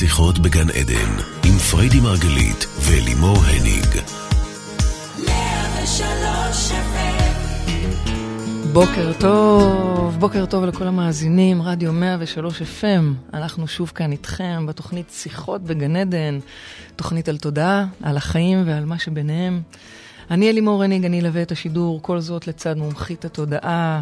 שיחות 0.00 0.38
בגן 0.38 0.70
עדן, 0.70 1.22
עם 1.44 1.58
פריידי 1.58 2.00
מרגלית 2.00 2.66
ואלימור 2.80 3.36
הניג. 3.36 3.86
בוקר 8.72 9.12
טוב, 9.18 10.16
בוקר 10.18 10.46
טוב 10.46 10.64
לכל 10.64 10.86
המאזינים, 10.86 11.62
רדיו 11.62 11.92
103 11.92 12.62
FM. 12.62 13.34
אנחנו 13.34 13.68
שוב 13.68 13.92
כאן 13.94 14.12
איתכם 14.12 14.66
בתוכנית 14.66 15.10
שיחות 15.10 15.62
בגן 15.62 15.96
עדן, 15.96 16.38
תוכנית 16.96 17.28
על 17.28 17.38
תודעה, 17.38 17.86
על 18.02 18.16
החיים 18.16 18.62
ועל 18.66 18.84
מה 18.84 18.98
שביניהם. 18.98 19.62
אני 20.30 20.50
אלימור 20.50 20.82
הניג, 20.82 21.04
אני 21.04 21.20
אלווה 21.20 21.42
את 21.42 21.52
השידור, 21.52 22.02
כל 22.02 22.20
זאת 22.20 22.46
לצד 22.46 22.76
מומחית 22.76 23.24
התודעה, 23.24 24.00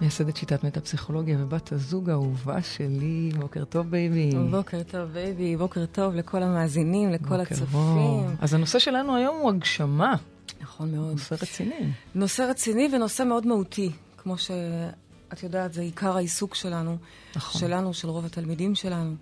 מייסדת 0.00 0.36
שיטת 0.36 0.64
מטה-פסיכולוגיה 0.64 1.36
ובת 1.40 1.72
הזוג 1.72 2.10
האהובה 2.10 2.62
שלי. 2.62 3.30
בוקר 3.38 3.64
טוב, 3.64 3.90
baby. 3.90 4.30
בוקר 4.50 4.82
טוב, 4.82 5.10
baby. 5.10 5.56
בוקר 5.56 5.86
טוב 5.86 6.14
לכל 6.14 6.42
המאזינים, 6.42 7.10
לכל 7.10 7.24
בוקר 7.24 7.42
הצופים. 7.42 7.78
אור. 7.78 8.26
אז 8.40 8.54
הנושא 8.54 8.78
שלנו 8.78 9.16
היום 9.16 9.36
הוא 9.40 9.50
הגשמה. 9.50 10.14
נכון 10.60 10.94
מאוד. 10.94 11.12
נושא 11.12 11.34
רציני. 11.42 11.92
נושא 12.14 12.42
רציני 12.42 12.88
ונושא 12.92 13.22
מאוד 13.22 13.46
מהותי. 13.46 13.90
כמו 14.16 14.38
שאת 14.38 15.42
יודעת, 15.42 15.72
זה 15.72 15.82
עיקר 15.82 16.16
העיסוק 16.16 16.54
שלנו. 16.54 16.96
נכון. 17.36 17.60
שלנו, 17.60 17.94
של 17.94 18.08
רוב 18.08 18.24
התלמידים 18.24 18.74
שלנו. 18.74 19.14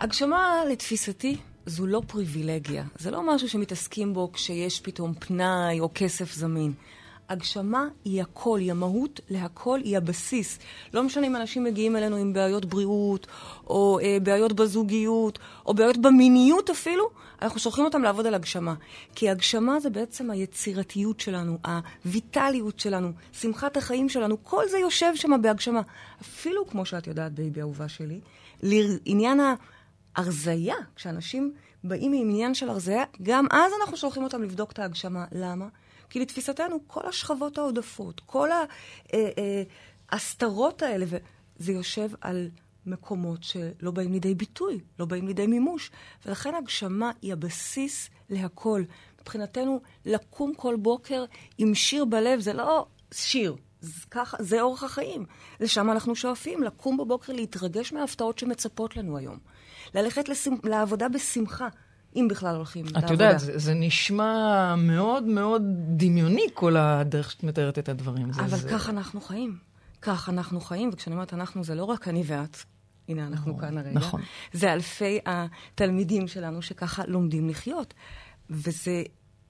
הגשמה, 0.00 0.52
לתפיסתי, 0.72 1.36
זו 1.66 1.86
לא 1.86 2.02
פריבילגיה. 2.06 2.84
זה 2.98 3.10
לא 3.10 3.34
משהו 3.34 3.48
שמתעסקים 3.48 4.14
בו 4.14 4.32
כשיש 4.32 4.80
פתאום 4.80 5.14
פנאי 5.14 5.80
או 5.80 5.90
כסף 5.94 6.34
זמין. 6.34 6.72
הגשמה 7.32 7.88
היא 8.04 8.22
הכל, 8.22 8.58
היא 8.58 8.70
המהות 8.70 9.20
להכל, 9.30 9.80
היא 9.84 9.96
הבסיס. 9.96 10.58
לא 10.94 11.02
משנה 11.02 11.26
אם 11.26 11.36
אנשים 11.36 11.64
מגיעים 11.64 11.96
אלינו 11.96 12.16
עם 12.16 12.32
בעיות 12.32 12.64
בריאות, 12.64 13.26
או 13.66 13.98
אה, 14.02 14.18
בעיות 14.22 14.52
בזוגיות, 14.52 15.38
או 15.66 15.74
בעיות 15.74 15.96
במיניות 15.96 16.70
אפילו, 16.70 17.10
אנחנו 17.42 17.60
שולחים 17.60 17.84
אותם 17.84 18.02
לעבוד 18.02 18.26
על 18.26 18.34
הגשמה. 18.34 18.74
כי 19.14 19.30
הגשמה 19.30 19.80
זה 19.80 19.90
בעצם 19.90 20.30
היצירתיות 20.30 21.20
שלנו, 21.20 21.58
הויטליות 22.04 22.80
שלנו, 22.80 23.12
שמחת 23.32 23.76
החיים 23.76 24.08
שלנו, 24.08 24.44
כל 24.44 24.68
זה 24.68 24.78
יושב 24.78 25.12
שם 25.14 25.42
בהגשמה. 25.42 25.80
אפילו, 26.20 26.66
כמו 26.66 26.86
שאת 26.86 27.06
יודעת, 27.06 27.32
baby 27.32 27.60
אהובה 27.60 27.88
שלי, 27.88 28.20
לעניין 28.62 29.40
ההרזייה, 30.16 30.76
כשאנשים 30.96 31.52
באים 31.84 32.12
עם 32.12 32.30
עניין 32.30 32.54
של 32.54 32.68
הרזייה, 32.68 33.04
גם 33.22 33.46
אז 33.50 33.72
אנחנו 33.80 33.96
שולחים 33.96 34.22
אותם 34.22 34.42
לבדוק 34.42 34.72
את 34.72 34.78
ההגשמה. 34.78 35.24
למה? 35.32 35.66
כי 36.12 36.20
לתפיסתנו, 36.20 36.78
כל 36.86 37.06
השכבות 37.06 37.58
העודפות, 37.58 38.20
כל 38.26 38.48
ההסתרות 40.10 40.82
האלה, 40.82 41.06
וזה 41.08 41.72
יושב 41.72 42.08
על 42.20 42.50
מקומות 42.86 43.42
שלא 43.42 43.90
באים 43.90 44.12
לידי 44.12 44.34
ביטוי, 44.34 44.80
לא 44.98 45.06
באים 45.06 45.26
לידי 45.26 45.46
מימוש. 45.46 45.90
ולכן 46.26 46.54
הגשמה 46.54 47.10
היא 47.22 47.32
הבסיס 47.32 48.10
להכל. 48.30 48.82
מבחינתנו, 49.20 49.80
לקום 50.04 50.54
כל 50.54 50.76
בוקר 50.76 51.24
עם 51.58 51.74
שיר 51.74 52.04
בלב, 52.04 52.40
זה 52.40 52.52
לא 52.52 52.86
שיר, 53.12 53.56
זה, 53.80 54.06
ככה, 54.10 54.36
זה 54.40 54.60
אורח 54.60 54.82
החיים. 54.82 55.24
לשם 55.60 55.90
אנחנו 55.90 56.16
שואפים, 56.16 56.62
לקום 56.62 56.96
בבוקר, 56.96 57.32
להתרגש 57.32 57.92
מההפתעות 57.92 58.38
שמצפות 58.38 58.96
לנו 58.96 59.18
היום. 59.18 59.38
ללכת 59.94 60.28
לשים, 60.28 60.58
לעבודה 60.64 61.08
בשמחה. 61.08 61.68
אם 62.16 62.28
בכלל 62.30 62.56
הולכים 62.56 62.86
את 62.86 62.92
לעבודה. 62.92 63.12
יודעת, 63.12 63.40
זה, 63.40 63.58
זה 63.58 63.74
נשמע 63.74 64.74
מאוד 64.78 65.22
מאוד 65.22 65.62
דמיוני, 65.96 66.46
כל 66.54 66.76
הדרך 66.76 67.30
שאת 67.30 67.44
מתארת 67.44 67.78
את 67.78 67.88
הדברים. 67.88 68.32
זה, 68.32 68.40
אבל 68.40 68.58
זה... 68.58 68.68
כך 68.68 68.88
אנחנו 68.88 69.20
חיים. 69.20 69.56
כך 70.02 70.28
אנחנו 70.28 70.60
חיים, 70.60 70.90
וכשאני 70.92 71.14
אומרת 71.14 71.34
אנחנו, 71.34 71.64
זה 71.64 71.74
לא 71.74 71.84
רק 71.84 72.08
אני 72.08 72.22
ואת. 72.26 72.56
הנה, 73.08 73.26
אנחנו 73.26 73.58
כאן 73.58 73.78
הרגע. 73.78 73.90
נכון. 73.90 74.20
זה 74.52 74.72
אלפי 74.72 75.18
התלמידים 75.26 76.28
שלנו 76.28 76.62
שככה 76.62 77.02
לומדים 77.06 77.48
לחיות. 77.48 77.94
וזה 78.50 79.02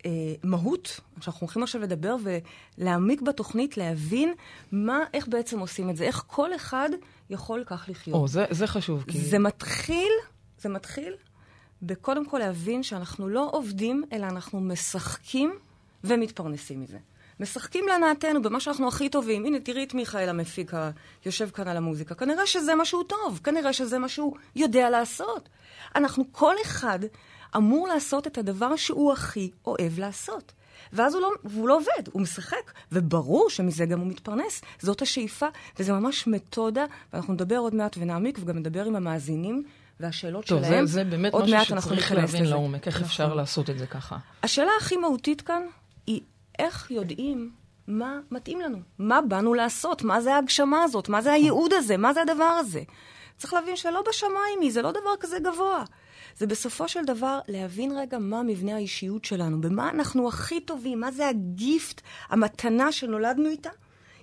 אה, 0.07 0.11
מהות, 0.45 1.01
שאנחנו 1.21 1.41
הולכים 1.41 1.63
עכשיו 1.63 1.81
לדבר 1.81 2.17
ולהעמיק 2.79 3.23
בתוכנית, 3.23 3.77
להבין 3.77 4.35
מה, 4.73 4.99
איך 5.15 5.29
בעצם 5.29 5.59
עושים 5.59 5.91
את 5.91 5.97
זה, 5.97 6.05
איך 6.05 6.25
כל 6.27 6.55
אחד 6.55 6.89
יכול 7.31 7.65
כך 7.67 7.87
לחיות. 7.89 8.17
או, 8.17 8.29
זה, 8.29 8.45
זה 8.51 8.67
חשוב. 8.67 9.05
כי... 9.09 9.19
זה 9.19 9.39
מתחיל, 9.39 10.13
זה 10.59 10.69
מתחיל 10.69 11.15
בקודם 11.83 12.27
כל 12.27 12.39
להבין 12.39 12.83
שאנחנו 12.83 13.29
לא 13.29 13.49
עובדים, 13.53 14.05
אלא 14.13 14.27
אנחנו 14.27 14.61
משחקים 14.61 15.53
ומתפרנסים 16.05 16.81
מזה. 16.81 16.99
משחקים 17.41 17.85
להנאתנו 17.89 18.43
במה 18.43 18.61
שאנחנו 18.61 18.89
הכי 18.89 19.09
טובים. 19.09 19.45
הנה, 19.45 19.61
תראי 19.61 19.85
את 19.85 19.95
מיכאל 19.95 20.29
המפיק 20.29 20.73
היושב 21.25 21.51
כאן 21.51 21.69
על 21.69 21.77
המוזיקה. 21.77 22.15
כנראה 22.15 22.47
שזה 22.47 22.75
מה 22.75 22.85
שהוא 22.85 23.05
טוב, 23.05 23.41
כנראה 23.45 23.73
שזה 23.73 23.99
מה 23.99 24.09
שהוא 24.09 24.37
יודע 24.57 24.91
לעשות. 24.91 25.49
אנחנו, 25.97 26.25
כל 26.33 26.55
אחד 26.63 26.99
אמור 27.57 27.89
לעשות 27.89 28.27
את 28.27 28.39
הדבר 28.39 28.77
שהוא 28.77 29.13
הכי 29.13 29.51
אוהב 29.67 29.99
לעשות. 29.99 30.53
ואז 30.93 31.15
הוא 31.15 31.23
לא, 31.23 31.31
והוא 31.45 31.69
לא 31.69 31.77
עובד, 31.77 32.09
הוא 32.13 32.23
משחק, 32.23 32.73
וברור 32.93 33.51
שמזה 33.51 33.87
גם 33.87 34.01
הוא 34.01 34.07
מתפרנס. 34.07 34.63
זאת 34.79 35.03
השאיפה, 35.03 35.47
וזה 35.79 35.93
ממש 35.93 36.27
מתודה, 36.27 36.85
ואנחנו 37.13 37.35
נדבר 37.35 37.57
עוד 37.57 37.75
מעט 37.75 37.97
ונעמיק, 37.99 38.39
וגם 38.41 38.59
נדבר 38.59 38.85
עם 38.85 38.97
המאזינים. 38.97 39.65
והשאלות 40.03 40.47
טוב, 40.47 40.65
שלהם, 40.65 40.87
זה, 40.87 40.93
זה 40.93 41.05
באמת 41.05 41.33
עוד 41.33 41.45
משהו 41.55 41.77
שצריך 41.81 42.13
להבין. 42.13 42.45
לעומק, 42.45 42.87
איך 42.87 42.95
נכון. 42.95 43.07
אפשר 43.07 43.35
לעשות 43.35 43.71
את 43.71 43.79
זה 43.79 43.87
ככה. 43.87 44.17
השאלה 44.43 44.71
הכי 44.81 44.97
מהותית 44.97 45.41
כאן 45.41 45.63
היא 46.07 46.21
איך 46.59 46.91
יודעים 46.91 47.51
מה 47.87 48.19
מתאים 48.31 48.61
לנו, 48.61 48.79
מה 48.99 49.21
באנו 49.29 49.55
לעשות, 49.55 50.03
מה 50.03 50.21
זה 50.21 50.35
ההגשמה 50.35 50.83
הזאת, 50.83 51.09
מה 51.09 51.23
זה 51.23 51.33
הייעוד 51.33 51.73
הזה, 51.73 51.97
מה 51.97 52.13
זה 52.13 52.23
הדבר 52.23 52.45
הזה. 52.45 52.83
צריך 53.37 53.55
להבין 53.55 53.77
שלא 53.77 54.03
בשמיים 54.09 54.61
היא, 54.61 54.73
זה 54.73 54.83
לא 54.83 54.91
דבר 54.91 55.11
כזה 55.21 55.39
גבוה. 55.39 55.85
זה 56.37 56.47
בסופו 56.47 56.89
של 56.89 57.05
דבר 57.05 57.39
להבין 57.49 57.99
רגע 57.99 58.19
מה 58.19 58.43
מבנה 58.43 58.75
האישיות 58.75 59.25
שלנו, 59.25 59.61
במה 59.61 59.91
אנחנו 59.91 60.29
הכי 60.29 60.61
טובים, 60.61 61.01
מה 61.01 61.13
זה 61.13 61.29
הגיפט, 61.29 62.01
המתנה 62.29 62.93
שנולדנו 62.93 63.49
איתה. 63.49 63.71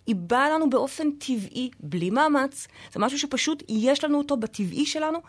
היא 0.06 0.16
באה 0.16 0.50
לנו 0.50 0.70
באופן 0.70 1.12
טבעי, 1.12 1.70
בלי 1.80 2.10
מאמץ. 2.10 2.68
זה 2.94 3.00
משהו 3.00 3.20
שפשוט 3.20 3.64
יש 3.68 4.04
לנו 4.04 4.18
אותו 4.18 4.38
בטבעי 4.38 4.86
שלנו. 4.86 5.20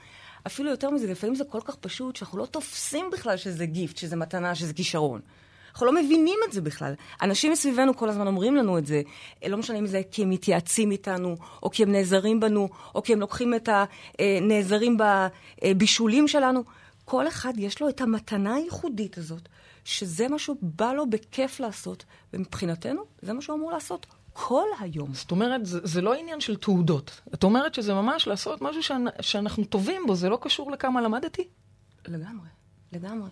אפילו 0.47 0.71
יותר 0.71 0.91
מזה, 0.91 1.07
לפעמים 1.07 1.35
זה 1.35 1.45
כל 1.45 1.61
כך 1.65 1.77
פשוט, 1.77 2.17
שאנחנו 2.17 2.39
לא 2.39 2.47
תופסים 2.47 3.11
בכלל 3.13 3.37
שזה 3.37 3.67
גיפט, 3.67 3.97
שזה 3.97 4.17
מתנה, 4.17 4.55
שזה 4.55 4.73
כישרון. 4.73 5.21
אנחנו 5.73 5.87
לא 5.87 5.93
מבינים 5.93 6.39
את 6.49 6.53
זה 6.53 6.61
בכלל. 6.61 6.95
אנשים 7.23 7.53
מסביבנו 7.53 7.97
כל 7.97 8.09
הזמן 8.09 8.27
אומרים 8.27 8.57
לנו 8.57 8.79
את 8.79 8.87
זה. 8.87 9.03
לא 9.49 9.57
משנה 9.57 9.79
אם 9.79 9.87
זה 9.87 10.03
כי 10.11 10.23
הם 10.23 10.31
מתייעצים 10.31 10.91
איתנו, 10.91 11.37
או 11.63 11.71
כי 11.71 11.83
הם 11.83 11.93
נעזרים 11.93 12.41
בנו, 12.41 12.69
או 12.95 13.03
כי 13.03 13.13
הם 13.13 13.21
לוקחים 13.21 13.55
את 13.55 13.69
הנעזרים 14.19 14.97
בבישולים 15.63 16.29
שלנו. 16.29 16.65
כל 17.05 17.29
אחד 17.29 17.53
יש 17.57 17.81
לו 17.81 17.89
את 17.89 18.01
המתנה 18.01 18.55
הייחודית 18.55 19.19
הזאת, 19.19 19.49
שזה 19.85 20.29
מה 20.29 20.39
שהוא 20.39 20.57
בא 20.63 20.93
לו 20.93 21.11
בכיף 21.11 21.61
לעשות, 21.61 22.05
ומבחינתנו, 22.33 23.03
זה 23.23 23.33
מה 23.33 23.43
שהוא 23.43 23.57
אמור 23.57 23.73
לעשות 23.73 24.07
כל 24.33 24.65
היום. 24.81 25.15
זאת 25.15 25.31
אומרת, 25.31 25.67
זה, 25.67 25.81
זה 25.83 26.01
לא 26.01 26.15
עניין 26.15 26.41
של 26.41 26.57
תעודות. 26.57 27.21
את 27.35 27.45
אומרת 27.45 27.75
שזה 27.75 27.95
ממש 27.95 28.27
לעשות 28.27 28.63
משהו 28.63 28.83
שאנ, 28.83 29.05
שאנחנו 29.21 29.65
טובים 29.65 30.03
בו, 30.07 30.15
זה 30.15 30.29
לא 30.29 30.39
קשור 30.41 30.71
לכמה 30.71 31.01
למדתי? 31.01 31.49
לגמרי, 32.09 32.49
לגמרי. 32.93 33.29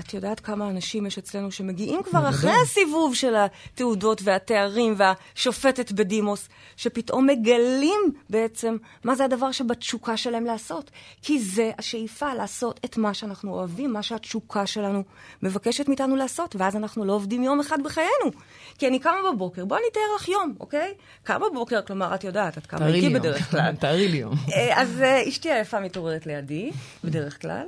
את 0.00 0.14
יודעת 0.14 0.40
כמה 0.40 0.68
אנשים 0.68 1.06
יש 1.06 1.18
אצלנו 1.18 1.50
שמגיעים 1.50 2.02
כבר. 2.02 2.28
אחרי 2.28 2.52
הסיבוב 2.62 3.14
של 3.14 3.34
התעודות 3.36 4.20
והתארים 4.24 4.94
והשופטת 4.96 5.92
בדימוס, 5.92 6.48
שפתאום 6.76 7.26
מגלים 7.26 8.12
בעצם 8.30 8.76
מה 9.04 9.14
זה 9.14 9.24
הדבר 9.24 9.52
שבתשוקה 9.52 10.16
שלהם 10.16 10.44
לעשות. 10.44 10.90
כי 11.22 11.40
זה 11.40 11.70
השאיפה 11.78 12.34
לעשות 12.34 12.80
את 12.84 12.96
מה 12.96 13.14
שאנחנו 13.14 13.52
אוהבים, 13.52 13.92
מה 13.92 14.02
שהתשוקה 14.02 14.66
שלנו 14.66 15.02
מבקשת 15.42 15.88
מאיתנו 15.88 16.16
לעשות, 16.16 16.56
ואז 16.58 16.76
אנחנו 16.76 17.04
לא 17.04 17.12
עובדים 17.12 17.42
יום 17.42 17.60
אחד 17.60 17.82
בחיינו. 17.82 18.30
כי 18.78 18.88
אני 18.88 18.98
קמה 18.98 19.18
בבוקר, 19.32 19.64
בואי 19.64 19.80
אני 19.80 19.88
אתאר 19.92 20.02
לך 20.16 20.28
יום, 20.28 20.54
אוקיי? 20.60 20.94
קמה 21.22 21.46
בבוקר, 21.50 21.82
כלומר, 21.82 22.14
את 22.14 22.24
יודעת, 22.24 22.58
את 22.58 22.66
קמה 22.66 22.86
איתי. 22.86 23.08
בדרך 23.08 23.50
כלל. 23.50 23.74
תארי 23.80 24.08
לי 24.08 24.16
יום. 24.16 24.34
אה, 24.52 24.82
אז 24.82 25.00
אה, 25.00 25.28
אשתי 25.28 25.50
היפה 25.50 25.80
מתעוררת 25.80 26.26
לידי, 26.26 26.70
בדרך 27.04 27.42
כלל. 27.42 27.66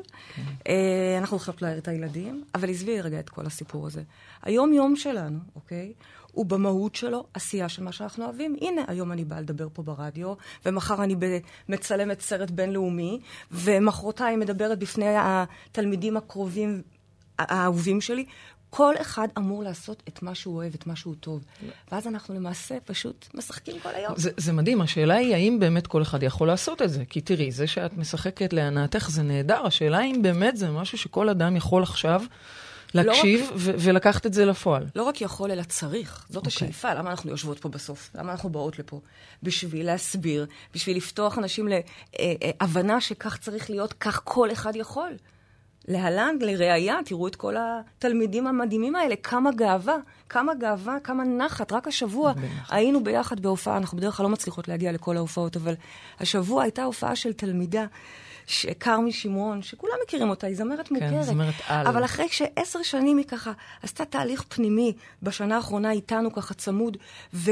אה, 0.68 1.18
אנחנו 1.18 1.36
הולכות 1.36 1.62
להעיר 1.62 1.78
את 1.78 1.88
הילדים, 1.88 2.21
אבל 2.54 2.70
עזבי 2.70 3.00
רגע 3.00 3.20
את 3.20 3.28
כל 3.28 3.46
הסיפור 3.46 3.86
הזה. 3.86 4.02
היום-יום 4.42 4.96
שלנו, 4.96 5.38
אוקיי? 5.54 5.92
הוא 6.32 6.46
במהות 6.46 6.94
שלו 6.94 7.26
עשייה 7.34 7.68
של 7.68 7.82
מה 7.82 7.92
שאנחנו 7.92 8.24
אוהבים. 8.24 8.56
הנה, 8.60 8.82
היום 8.88 9.12
אני 9.12 9.24
באה 9.24 9.40
לדבר 9.40 9.68
פה 9.72 9.82
ברדיו, 9.82 10.34
ומחר 10.66 11.04
אני 11.04 11.16
מצלמת 11.68 12.20
סרט 12.20 12.50
בינלאומי, 12.50 13.20
ומחרתיים 13.50 14.40
מדברת 14.40 14.78
בפני 14.78 15.14
התלמידים 15.18 16.16
הקרובים, 16.16 16.82
האהובים 17.38 18.00
שלי. 18.00 18.24
כל 18.74 18.94
אחד 19.00 19.28
אמור 19.38 19.62
לעשות 19.62 20.02
את 20.08 20.22
מה 20.22 20.34
שהוא 20.34 20.56
אוהב, 20.56 20.74
את 20.74 20.86
מה 20.86 20.96
שהוא 20.96 21.14
טוב. 21.20 21.44
ואז 21.92 22.06
אנחנו 22.06 22.34
למעשה 22.34 22.78
פשוט 22.84 23.26
משחקים 23.34 23.80
כל 23.82 23.88
היום. 23.94 24.12
זה, 24.16 24.30
זה 24.36 24.52
מדהים, 24.52 24.80
השאלה 24.80 25.14
היא 25.14 25.34
האם 25.34 25.56
באמת 25.60 25.86
כל 25.86 26.02
אחד 26.02 26.22
יכול 26.22 26.46
לעשות 26.48 26.82
את 26.82 26.90
זה. 26.90 27.04
כי 27.04 27.20
תראי, 27.20 27.50
זה 27.50 27.66
שאת 27.66 27.98
משחקת 27.98 28.52
להנאתך 28.52 29.10
זה 29.10 29.22
נהדר, 29.22 29.66
השאלה 29.66 29.98
היא 29.98 30.14
אם 30.14 30.22
באמת 30.22 30.56
זה 30.56 30.70
משהו 30.70 30.98
שכל 30.98 31.28
אדם 31.28 31.56
יכול 31.56 31.82
עכשיו 31.82 32.22
להקשיב 32.94 33.40
לא 33.40 33.52
ו- 33.56 33.72
ולקחת 33.78 34.26
את 34.26 34.34
זה 34.34 34.44
לפועל. 34.44 34.86
לא 34.96 35.02
רק 35.02 35.20
יכול, 35.20 35.50
אלא 35.50 35.62
צריך. 35.62 36.24
זאת 36.28 36.34
okay. 36.34 36.36
אוקיי. 36.36 36.48
השאיפה. 36.48 36.94
למה 36.94 37.10
אנחנו 37.10 37.30
יושבות 37.30 37.58
פה 37.58 37.68
בסוף? 37.68 38.10
למה 38.14 38.32
אנחנו 38.32 38.50
באות 38.50 38.78
לפה? 38.78 39.00
בשביל 39.42 39.86
להסביר, 39.86 40.46
בשביל 40.74 40.96
לפתוח 40.96 41.38
אנשים 41.38 41.68
להבנה 42.20 43.00
שכך 43.00 43.36
צריך 43.36 43.70
להיות, 43.70 43.92
כך 43.92 44.20
כל 44.24 44.52
אחד 44.52 44.76
יכול. 44.76 45.12
להלן, 45.88 46.36
לראיה, 46.40 46.98
תראו 47.04 47.26
את 47.26 47.36
כל 47.36 47.54
התלמידים 47.58 48.46
המדהימים 48.46 48.94
האלה, 48.94 49.16
כמה 49.16 49.52
גאווה, 49.52 49.96
כמה 50.28 50.54
גאווה, 50.54 51.00
כמה 51.04 51.24
נחת. 51.24 51.72
רק 51.72 51.88
השבוע 51.88 52.32
היינו 52.70 53.04
ביחד 53.04 53.40
בהופעה, 53.40 53.76
אנחנו 53.76 53.98
בדרך 53.98 54.16
כלל 54.16 54.24
לא 54.24 54.30
מצליחות 54.30 54.68
להגיע 54.68 54.92
לכל 54.92 55.16
ההופעות, 55.16 55.56
אבל 55.56 55.74
השבוע 56.20 56.62
הייתה 56.62 56.84
הופעה 56.84 57.16
של 57.16 57.32
תלמידה. 57.32 57.86
כרמי 58.80 59.12
שמרון, 59.12 59.62
שכולם 59.62 59.94
מכירים 60.04 60.30
אותה, 60.30 60.46
היא 60.46 60.56
זמרת 60.56 60.88
כן, 60.88 60.94
מוכרת. 60.94 61.10
כן, 61.10 61.22
זמרת 61.22 61.54
על. 61.68 61.86
אבל 61.86 62.04
אחרי 62.04 62.28
שעשר 62.28 62.82
שנים 62.82 63.16
היא 63.16 63.26
ככה 63.26 63.52
עשתה 63.82 64.04
תהליך 64.04 64.44
פנימי, 64.48 64.92
בשנה 65.22 65.56
האחרונה 65.56 65.90
איתנו 65.90 66.32
ככה 66.32 66.54
צמוד, 66.54 66.96
ו... 67.34 67.50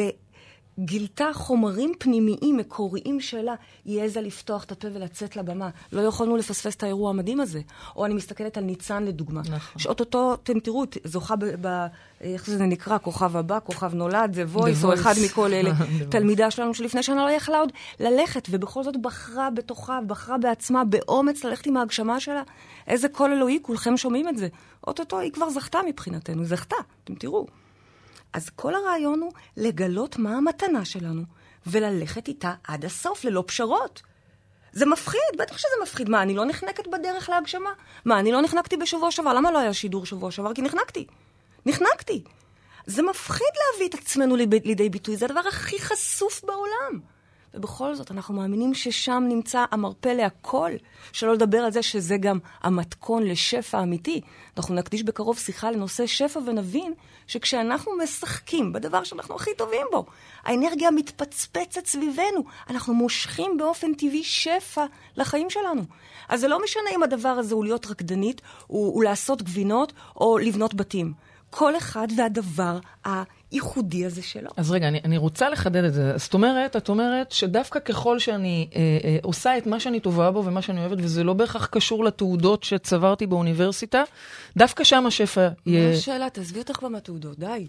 גילתה 0.85 1.31
חומרים 1.33 1.93
פנימיים, 1.99 2.57
מקוריים 2.57 3.21
שלה, 3.21 3.55
היא 3.85 4.01
העזה 4.01 4.21
לפתוח 4.21 4.65
את 4.65 4.73
הפה 4.73 4.89
ולצאת 4.93 5.37
לבמה. 5.37 5.69
לא 5.93 6.01
יכולנו 6.01 6.37
לפספס 6.37 6.75
את 6.77 6.83
האירוע 6.83 7.11
המדהים 7.11 7.41
הזה. 7.41 7.61
או 7.97 8.07
אני 8.07 8.15
מסתכלת 8.15 8.57
על 8.57 8.65
ניצן 8.65 9.05
לדוגמה. 9.05 9.41
נכון. 9.41 9.83
שאו-טו-טו, 9.83 10.35
אתם 10.35 10.61
תראו, 10.61 10.85
זוכה 11.05 11.37
ב... 11.37 11.45
ב 11.61 11.87
איך 12.21 12.51
זה 12.51 12.67
נקרא? 12.67 12.99
כוכב 12.99 13.37
הבא, 13.37 13.59
כוכב 13.65 13.95
נולד, 13.95 14.35
The 14.35 14.45
Voice, 14.45 14.85
או 14.85 14.95
אחד 14.95 15.15
מכל 15.25 15.53
אלה. 15.53 15.71
תלמידה 16.11 16.51
שלנו 16.51 16.75
שלפני 16.75 17.03
שנה 17.03 17.25
לא 17.25 17.31
יכלה 17.31 17.59
עוד 17.59 17.73
ללכת, 18.01 18.49
ובכל 18.51 18.85
זאת 18.85 19.03
בחרה 19.03 19.51
בתוכה, 19.51 20.01
בחרה 20.07 20.39
בעצמה, 20.39 20.85
באומץ 20.85 21.45
ללכת 21.45 21.67
עם 21.67 21.77
ההגשמה 21.77 22.21
שלה. 22.21 22.43
איזה 22.87 23.09
קול 23.09 23.33
אלוהי, 23.33 23.59
כולכם 23.63 23.97
שומעים 23.97 24.29
את 24.29 24.37
זה. 24.37 24.49
אוטוטו 24.87 25.19
היא 25.19 25.33
כבר 25.33 25.51
זכתה 25.51 25.79
מבחינתנו, 25.89 26.45
זכתה, 26.45 26.77
אתם 27.05 27.15
תראו. 27.15 27.47
אז 28.33 28.51
כל 28.51 28.75
הרעיון 28.75 29.21
הוא 29.21 29.33
לגלות 29.57 30.19
מה 30.19 30.37
המתנה 30.37 30.85
שלנו, 30.85 31.23
וללכת 31.67 32.29
איתה 32.29 32.55
עד 32.65 32.85
הסוף, 32.85 33.25
ללא 33.25 33.45
פשרות. 33.47 34.03
זה 34.73 34.87
מפחיד, 34.87 35.21
בטח 35.39 35.59
שזה 35.59 35.73
מפחיד. 35.83 36.09
מה, 36.09 36.23
אני 36.23 36.35
לא 36.35 36.45
נחנקת 36.45 36.87
בדרך 36.87 37.29
להגשמה? 37.29 37.71
מה, 38.05 38.19
אני 38.19 38.33
לא 38.33 38.43
נחנקתי 38.43 38.77
בשבוע 38.77 39.11
שעבר? 39.11 39.35
למה 39.35 39.51
לא 39.51 39.59
היה 39.59 39.75
שידור 39.75 40.07
שבוע 40.07 40.31
שעבר? 40.31 40.55
כי 40.55 40.63
נחנקתי. 40.63 41.07
נחנקתי. 41.67 42.25
זה 42.87 43.03
מפחיד 43.03 43.49
להביא 43.73 43.89
את 43.89 43.95
עצמנו 43.95 44.37
לידי 44.37 44.89
ביטוי, 44.89 45.17
זה 45.17 45.25
הדבר 45.25 45.41
הכי 45.49 45.81
חשוף 45.81 46.45
בעולם. 46.45 47.01
ובכל 47.55 47.95
זאת, 47.95 48.11
אנחנו 48.11 48.35
מאמינים 48.35 48.75
ששם 48.75 49.25
נמצא 49.29 49.65
המרפא 49.71 50.09
להכל, 50.09 50.71
שלא 51.13 51.35
לדבר 51.35 51.59
על 51.59 51.73
זה 51.73 51.83
שזה 51.83 52.17
גם 52.17 52.39
המתכון 52.63 53.23
לשפע 53.23 53.83
אמיתי. 53.83 54.21
אנחנו 54.57 54.75
נקדיש 54.75 55.03
בקרוב 55.03 55.39
שיחה 55.39 55.71
לנושא 55.71 56.07
שפע 56.07 56.41
ונבין 56.47 56.93
שכשאנחנו 57.27 57.93
משחקים 58.03 58.73
בדבר 58.73 59.05
שאנחנו 59.05 59.35
הכי 59.35 59.51
טובים 59.57 59.87
בו, 59.93 60.07
האנרגיה 60.43 60.91
מתפצפצת 60.91 61.87
סביבנו, 61.87 62.45
אנחנו 62.71 62.95
מושכים 62.95 63.57
באופן 63.59 63.95
טבעי 63.95 64.25
שפע 64.25 64.85
לחיים 65.17 65.51
שלנו. 65.51 65.83
אז 66.29 66.41
זה 66.41 66.49
לא 66.49 66.59
משנה 66.65 66.91
אם 66.95 67.03
הדבר 67.03 67.29
הזה 67.29 67.55
הוא 67.55 67.65
להיות 67.65 67.87
רקדנית, 67.87 68.41
הוא, 68.67 68.95
הוא 68.95 69.05
לעשות 69.05 69.43
גבינות 69.43 69.93
או 70.17 70.39
לבנות 70.39 70.75
בתים. 70.75 71.30
כל 71.51 71.77
אחד 71.77 72.09
והדבר 72.17 72.79
הייחודי 73.05 74.07
הזה 74.07 74.23
שלו. 74.23 74.51
אז 74.57 74.71
רגע, 74.71 74.89
אני, 74.89 75.01
אני 75.05 75.17
רוצה 75.17 75.49
לחדד 75.51 75.85
את 75.85 75.95
זה. 75.95 76.13
זאת 76.17 76.35
אומרת, 76.35 76.77
את 76.77 76.89
אומרת 76.89 77.33
שדווקא 77.33 77.79
ככל 77.79 78.19
שאני 78.19 78.69
אה, 78.75 78.81
אה, 79.05 79.19
עושה 79.23 79.59
את 79.59 79.67
מה 79.67 79.81
שאני 79.81 80.01
טובה 80.01 80.31
בו 80.31 80.45
ומה 80.45 80.63
שאני 80.63 80.81
אוהבת, 80.81 80.99
וזה 81.01 81.25
לא 81.25 81.33
בהכרח 81.33 81.67
קשור 81.67 82.05
לתעודות 82.05 82.63
שצברתי 82.63 83.27
באוניברסיטה, 83.27 84.03
דווקא 84.57 84.85
שם 84.85 85.07
השפע 85.07 85.49
יהיה... 85.67 85.89
מה 85.89 85.95
השאלה? 85.95 86.31
תעזבי 86.31 86.59
אותך 86.59 86.77
כבר 86.77 86.89
מהתעודות, 86.89 87.39
די. 87.39 87.67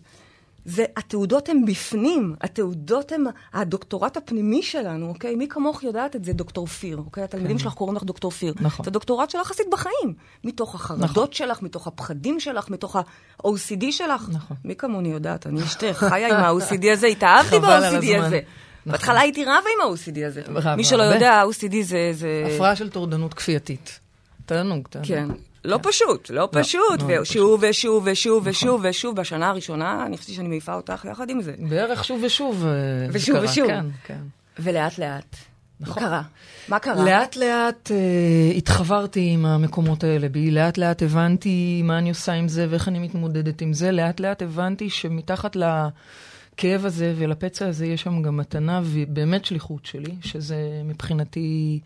זה, 0.66 0.86
התעודות 0.98 1.50
הן 1.50 1.66
בפנים, 1.66 2.36
התעודות 2.42 3.12
הן 3.12 3.24
הדוקטורט 3.54 4.18
הפנימי 4.18 4.63
שלנו, 4.63 5.08
אוקיי? 5.10 5.36
מי 5.36 5.48
כמוך 5.48 5.84
יודעת 5.84 6.16
את 6.16 6.25
זה, 6.25 6.34
דוקטור 6.34 6.68
פיר, 6.68 6.98
אוקיי? 6.98 7.24
התלמידים 7.24 7.58
כן. 7.58 7.63
שלך 7.63 7.74
קוראים 7.74 7.96
לך 7.96 8.04
דוקטור 8.04 8.31
פיר. 8.31 8.54
נכון. 8.62 8.84
את 8.84 8.88
הדוקטורט 8.88 9.30
שלך 9.30 9.52
עשית 9.52 9.68
בחיים. 9.72 10.13
מתוך 10.44 10.75
החרדות 10.75 11.10
נכון. 11.10 11.31
שלך, 11.31 11.62
מתוך 11.62 11.88
הפחדים 11.88 12.40
שלך, 12.40 12.69
מתוך 12.69 12.96
ה-OCD 12.96 13.86
שלך. 13.92 14.30
נכון. 14.31 14.58
מי 14.66 14.75
כמוני 14.75 15.10
יודעת? 15.10 15.48
אני 15.48 15.63
אשתך, 15.63 16.06
חיה 16.10 16.28
עם 16.28 16.44
ה-OCD 16.44 16.92
הזה, 16.94 17.07
התאהבתי 17.07 17.60
ב-OCD 17.60 18.18
הזה. 18.18 18.40
נכון. 18.86 18.92
בהתחלה 18.92 19.19
הייתי 19.19 19.44
רבה 19.44 19.54
עם 19.54 19.92
ה-OCD 19.92 20.25
הזה. 20.28 20.42
רבה, 20.48 20.75
מי 20.75 20.84
שלא 20.84 21.04
יודע, 21.04 21.34
ה-OCD 21.34 21.75
זה, 21.81 22.10
זה... 22.14 22.44
הפרעה 22.56 22.75
של 22.75 22.90
טורדנות 22.90 23.34
כפייתית. 23.34 24.00
תענוג, 24.46 24.88
תענוג. 24.88 25.07
כן. 25.07 25.28
לא 25.66 25.80
פשוט, 25.81 26.30
לא, 26.30 26.36
לא 26.36 26.50
פשוט, 26.52 27.02
ושוב 27.22 27.63
ושוב 27.69 28.04
ושוב 28.12 28.44
ושוב 28.48 28.81
ושוב, 28.90 29.16
בשנה 29.16 29.50
הראשונה, 29.50 30.06
אני 30.06 30.18
חושבת 30.18 30.36
שאני 30.36 30.48
מעיפה 30.48 30.74
אותך 30.74 31.06
יחד 31.12 31.30
עם 31.30 31.42
זה. 31.42 31.54
בערך 31.69 32.04
שוב 32.04 32.22
ושוב 32.24 32.66
אה, 32.66 33.08
ושוב 33.12 33.38
ושוב. 33.42 33.68
כן, 33.68 33.86
כן. 34.04 34.19
ולאט 34.60 34.98
לאט. 34.98 35.36
נכון. 35.80 36.04
מה 36.04 36.10
קרה? 36.10 36.22
מה 36.68 36.80
קרה? 36.80 37.06
לאט 37.06 37.36
לאט 37.36 37.92
uh, 37.92 38.58
התחברתי 38.58 39.30
עם 39.34 39.46
המקומות 39.46 40.04
האלה 40.04 40.30
בי, 40.30 40.52
לאט 40.52 40.78
לאט 40.78 41.02
הבנתי 41.02 41.81
מה 41.84 41.98
אני 41.98 42.10
עושה 42.10 42.34
עם 42.34 42.48
זה 42.48 42.68
ואיך 42.69 42.88
אני 42.88 43.00
מתמודדת 43.00 43.62
עם 43.62 43.74
זה, 43.74 43.92
לאט 43.92 44.19
לאט 44.19 44.42
הבנתי 44.42 44.90
שמתחת 44.90 45.56
לכאב 45.56 46.86
הזה 46.86 47.14
ולפצע 47.18 47.68
הזה 47.68 47.86
יש 47.86 48.02
שם 48.02 48.22
גם 48.22 48.38
מתנה 48.38 48.81
ובאמת 48.84 49.46
שליחות 49.46 49.86
שלי, 49.86 50.16
שזה 50.22 50.57
מבחינתי... 50.86 51.80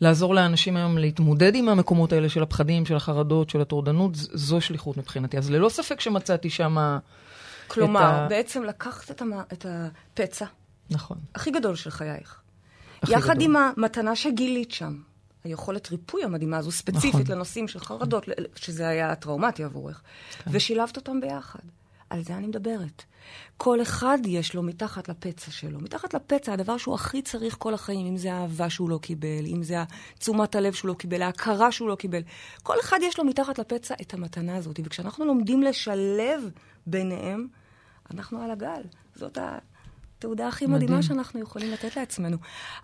לעזור 0.00 0.34
לאנשים 0.34 0.76
היום 0.76 0.98
להתמודד 0.98 1.54
עם 1.54 1.68
המקומות 1.68 2.12
האלה 2.12 2.28
של 2.28 2.42
הפחדים, 2.42 2.86
של 2.86 2.96
החרדות, 2.96 3.50
של 3.50 3.60
הטורדנות, 3.60 4.10
זו 4.14 4.60
שליחות 4.60 4.96
מבחינתי. 4.96 5.38
אז 5.38 5.50
ללא 5.50 5.68
ספק 5.68 6.00
שמצאתי 6.00 6.50
שם 6.50 6.98
כלומר, 7.68 8.04
ה... 8.04 8.26
בעצם 8.28 8.64
לקחת 8.64 9.10
את, 9.10 9.22
המ... 9.22 9.32
את 9.52 9.66
הפצע. 9.68 10.46
נכון. 10.90 11.18
הכי 11.34 11.50
גדול 11.50 11.76
של 11.76 11.90
חייך. 11.90 12.40
יחד 13.08 13.34
גדול. 13.34 13.44
עם 13.44 13.56
המתנה 13.56 14.16
שגילית 14.16 14.72
שם. 14.72 14.98
היכולת 15.44 15.90
ריפוי 15.90 16.24
המדהימה 16.24 16.56
הזו, 16.56 16.72
ספציפית 16.72 17.14
נכון. 17.14 17.36
לנושאים 17.36 17.68
של 17.68 17.80
חרדות, 17.80 18.28
שזה 18.56 18.88
היה 18.88 19.14
טראומטי 19.14 19.64
עבורך, 19.64 20.02
כן. 20.44 20.50
ושילבת 20.54 20.96
אותם 20.96 21.20
ביחד. 21.20 21.58
על 22.14 22.22
זה 22.22 22.36
אני 22.36 22.46
מדברת. 22.46 23.02
כל 23.56 23.82
אחד 23.82 24.18
יש 24.26 24.54
לו 24.54 24.62
מתחת 24.62 25.08
לפצע 25.08 25.50
שלו. 25.50 25.80
מתחת 25.80 26.14
לפצע, 26.14 26.52
הדבר 26.52 26.76
שהוא 26.76 26.94
הכי 26.94 27.22
צריך 27.22 27.56
כל 27.58 27.74
החיים, 27.74 28.06
אם 28.06 28.16
זה 28.16 28.32
האהבה 28.32 28.70
שהוא 28.70 28.90
לא 28.90 28.98
קיבל, 29.02 29.46
אם 29.46 29.62
זה 29.62 29.76
תשומת 30.18 30.54
הלב 30.54 30.72
שהוא 30.72 30.88
לא 30.88 30.94
קיבל, 30.94 31.22
ההכרה 31.22 31.72
שהוא 31.72 31.88
לא 31.88 31.94
קיבל. 31.94 32.22
כל 32.62 32.80
אחד 32.80 32.98
יש 33.02 33.18
לו 33.18 33.24
מתחת 33.24 33.58
לפצע 33.58 33.94
את 34.00 34.14
המתנה 34.14 34.56
הזאת. 34.56 34.80
וכשאנחנו 34.84 35.24
לומדים 35.24 35.62
לשלב 35.62 36.50
ביניהם, 36.86 37.48
אנחנו 38.10 38.42
על 38.42 38.50
הגל. 38.50 38.82
זאת 39.14 39.38
ה... 39.38 39.58
התעודה 40.24 40.48
הכי 40.48 40.66
מדהים. 40.66 40.82
מדהימה 40.82 41.02
שאנחנו 41.02 41.40
יכולים 41.40 41.72
לתת 41.72 41.96
לעצמנו. 41.96 42.36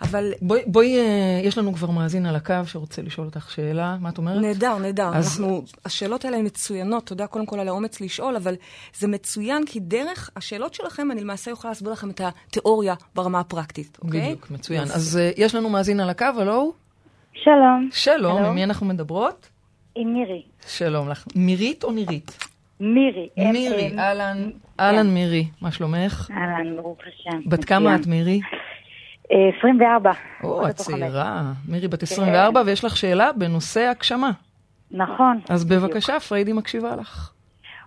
אבל... 0.02 0.32
בואי, 0.42 0.62
בואי, 0.66 0.98
אה, 0.98 1.40
יש 1.44 1.58
לנו 1.58 1.74
כבר 1.74 1.90
מאזין 1.90 2.26
על 2.26 2.36
הקו 2.36 2.54
שרוצה 2.66 3.02
לשאול 3.02 3.26
אותך 3.26 3.50
שאלה, 3.50 3.96
מה 4.00 4.08
את 4.08 4.18
אומרת? 4.18 4.42
נהדר, 4.42 4.78
נהדר. 4.78 5.10
אז... 5.14 5.30
אנחנו, 5.30 5.62
השאלות 5.84 6.24
האלה 6.24 6.36
הן 6.36 6.46
מצוינות, 6.46 7.06
תודה 7.06 7.26
קודם 7.26 7.46
כל 7.46 7.60
על 7.60 7.68
האומץ 7.68 8.00
לשאול, 8.00 8.36
אבל 8.36 8.54
זה 8.94 9.08
מצוין 9.08 9.66
כי 9.66 9.80
דרך 9.80 10.30
השאלות 10.36 10.74
שלכם, 10.74 11.10
אני 11.10 11.20
למעשה 11.20 11.50
יכולה 11.50 11.70
להסביר 11.70 11.92
לכם 11.92 12.10
את 12.10 12.20
התיאוריה 12.20 12.94
ברמה 13.14 13.40
הפרקטית, 13.40 13.98
אוקיי? 14.02 14.20
בדיוק, 14.20 14.50
מצוין. 14.50 14.82
אז, 14.82 14.96
אז 14.96 15.18
uh, 15.18 15.40
יש 15.40 15.54
לנו 15.54 15.68
מאזין 15.68 16.00
על 16.00 16.10
הקו, 16.10 16.26
הלו? 16.36 16.72
שלום. 17.32 17.88
שלום, 17.92 18.44
עם 18.44 18.54
מי 18.54 18.64
אנחנו 18.64 18.86
מדברות? 18.86 19.48
עם 19.94 20.12
מירי. 20.12 20.42
שלום 20.66 21.08
לך. 21.08 21.24
מירית 21.36 21.84
או 21.84 21.92
נירית? 21.92 22.49
מירי. 22.80 23.28
מירי, 23.36 23.98
אהלן, 23.98 24.50
אהלן 24.80 25.06
כן. 25.06 25.14
מירי, 25.14 25.46
מה 25.60 25.70
שלומך? 25.70 26.30
אהלן, 26.30 26.76
ברוך 26.76 26.98
השם. 27.06 27.40
בת 27.48 27.64
כמה 27.64 27.96
את 27.96 28.06
מירי? 28.06 28.40
24. 29.58 30.12
או, 30.44 30.68
את 30.68 30.74
צעירה. 30.74 31.52
מירי 31.68 31.88
בת 31.88 32.02
24, 32.02 32.60
כן. 32.60 32.66
ויש 32.66 32.84
לך 32.84 32.96
שאלה 32.96 33.32
בנושא 33.32 33.80
הגשמה. 33.80 34.30
נכון. 34.90 35.40
אז 35.48 35.64
בבקשה, 35.64 36.20
פריידי 36.20 36.52
מקשיבה 36.52 36.96
לך. 36.96 37.32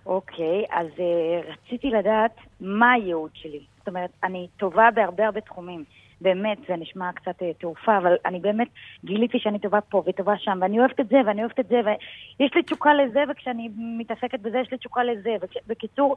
אוקיי, 0.06 0.64
אז 0.70 0.86
uh, 0.86 1.52
רציתי 1.52 1.90
לדעת 1.90 2.36
מה 2.60 2.92
הייעוד 2.92 3.30
שלי. 3.34 3.60
זאת 3.78 3.88
אומרת, 3.88 4.10
אני 4.24 4.48
טובה 4.56 4.88
בהרבה 4.94 5.26
הרבה 5.26 5.40
תחומים. 5.40 5.84
באמת, 6.24 6.58
זה 6.68 6.74
נשמע 6.76 7.12
קצת 7.12 7.42
uh, 7.42 7.44
תעופה, 7.60 7.98
אבל 7.98 8.14
אני 8.26 8.40
באמת 8.40 8.68
גיליתי 9.04 9.38
שאני 9.38 9.58
טובה 9.58 9.80
פה 9.80 10.02
וטובה 10.06 10.34
שם, 10.38 10.58
ואני 10.60 10.78
אוהבת 10.78 11.00
את 11.00 11.08
זה, 11.08 11.16
ואני 11.26 11.40
אוהבת 11.40 11.60
את 11.60 11.68
זה, 11.68 11.80
ויש 11.84 12.52
לי 12.54 12.62
תשוקה 12.62 12.90
לזה, 12.94 13.20
וכשאני 13.30 13.68
מתעסקת 13.76 14.40
בזה, 14.40 14.58
יש 14.58 14.70
לי 14.72 14.78
תשוקה 14.78 15.04
לזה. 15.04 15.30
בקיצור, 15.66 16.16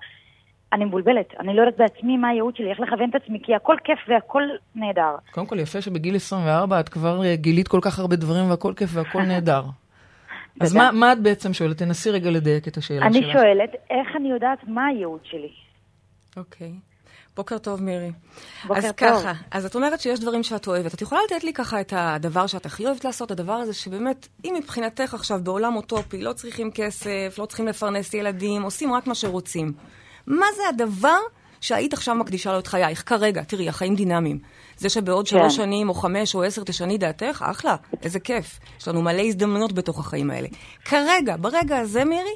אני 0.73 0.85
מבולבלת, 0.85 1.33
אני 1.39 1.55
לא 1.55 1.61
יודעת 1.61 1.77
בעצמי 1.77 2.17
מה 2.17 2.27
הייעוד 2.27 2.55
שלי, 2.55 2.69
איך 2.69 2.79
לכוון 2.79 3.09
את 3.09 3.15
עצמי, 3.15 3.39
כי 3.43 3.55
הכל 3.55 3.75
כיף 3.83 3.99
והכל 4.07 4.43
נהדר. 4.75 5.15
קודם 5.31 5.47
כל, 5.47 5.59
יפה 5.59 5.81
שבגיל 5.81 6.15
24 6.15 6.79
את 6.79 6.89
כבר 6.89 7.23
אה, 7.23 7.35
גילית 7.35 7.67
כל 7.67 7.79
כך 7.81 7.99
הרבה 7.99 8.15
דברים 8.15 8.49
והכל 8.49 8.73
כיף 8.77 8.89
והכל 8.93 9.21
נהדר. 9.31 9.63
אז 10.61 10.75
מה, 10.75 10.89
מה 10.93 11.13
את 11.13 11.19
בעצם 11.19 11.53
שואלת? 11.53 11.77
תנסי 11.77 12.09
רגע 12.11 12.29
לדייק 12.29 12.67
את 12.67 12.77
השאלה 12.77 13.05
אני 13.05 13.13
שלך. 13.13 13.23
אני 13.23 13.33
שואלת, 13.33 13.75
איך 13.89 14.07
אני 14.15 14.29
יודעת 14.29 14.59
מה 14.67 14.85
הייעוד 14.85 15.19
שלי? 15.23 15.51
אוקיי. 16.37 16.67
Okay. 16.67 16.96
בוקר 17.37 17.57
טוב, 17.57 17.83
מירי. 17.83 18.11
בוקר 18.67 18.79
אז 18.79 18.83
טוב. 18.83 18.93
ככה, 18.95 19.33
אז 19.51 19.65
את 19.65 19.75
אומרת 19.75 20.01
שיש 20.01 20.19
דברים 20.19 20.43
שאת 20.43 20.67
אוהבת. 20.67 20.93
את 20.93 21.01
יכולה 21.01 21.21
לתת 21.25 21.43
לי 21.43 21.53
ככה 21.53 21.81
את 21.81 21.93
הדבר 21.95 22.47
שאת 22.47 22.65
הכי 22.65 22.85
אוהבת 22.85 23.05
לעשות, 23.05 23.31
הדבר 23.31 23.53
הזה 23.53 23.73
שבאמת, 23.73 24.27
אם 24.45 24.53
מבחינתך 24.57 25.13
עכשיו 25.13 25.39
בעולם 25.43 25.75
אוטופי, 25.75 26.21
לא 26.21 26.33
צריכים 26.33 26.71
כסף, 26.71 27.35
לא 27.37 27.45
צריכים 27.45 27.67
לפרנס 27.67 28.13
ילדים, 28.13 28.61
עושים 28.61 28.93
רק 28.93 29.07
מה 29.07 29.15
שרוצים. 29.15 29.73
מה 30.27 30.45
זה 30.55 30.61
הדבר 30.69 31.17
שהיית 31.61 31.93
עכשיו 31.93 32.15
מקדישה 32.15 32.51
לו 32.51 32.59
את 32.59 32.67
חייך? 32.67 33.03
כרגע, 33.05 33.43
תראי, 33.43 33.69
החיים 33.69 33.95
דינמיים. 33.95 34.39
זה 34.77 34.89
שבעוד 34.89 35.27
שלוש 35.27 35.57
כן. 35.57 35.63
שנים 35.63 35.89
או 35.89 35.93
חמש 35.93 36.35
או 36.35 36.43
עשר 36.43 36.63
תשני 36.63 36.97
דעתך, 36.97 37.45
אחלה, 37.51 37.75
איזה 38.01 38.19
כיף. 38.19 38.59
יש 38.79 38.87
לנו 38.87 39.01
מלא 39.01 39.21
הזדמנויות 39.21 39.73
בתוך 39.73 39.99
החיים 39.99 40.31
האלה. 40.31 40.47
כרגע, 40.85 41.35
ברגע 41.39 41.77
הזה, 41.77 42.05
מירי, 42.05 42.35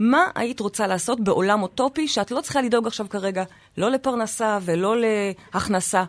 מה 0.00 0.24
היית 0.34 0.60
רוצה 0.60 0.86
לעשות 0.86 1.20
בעולם 1.20 1.62
אוטופי 1.62 2.08
שאת 2.08 2.30
לא 2.30 2.40
צריכה 2.40 2.62
לדאוג 2.62 2.86
עכשיו 2.86 3.08
כרגע 3.08 3.44
לא 3.78 3.90
לפרנסה 3.90 4.58
ולא 4.66 4.94
להכנסה? 4.96 6.04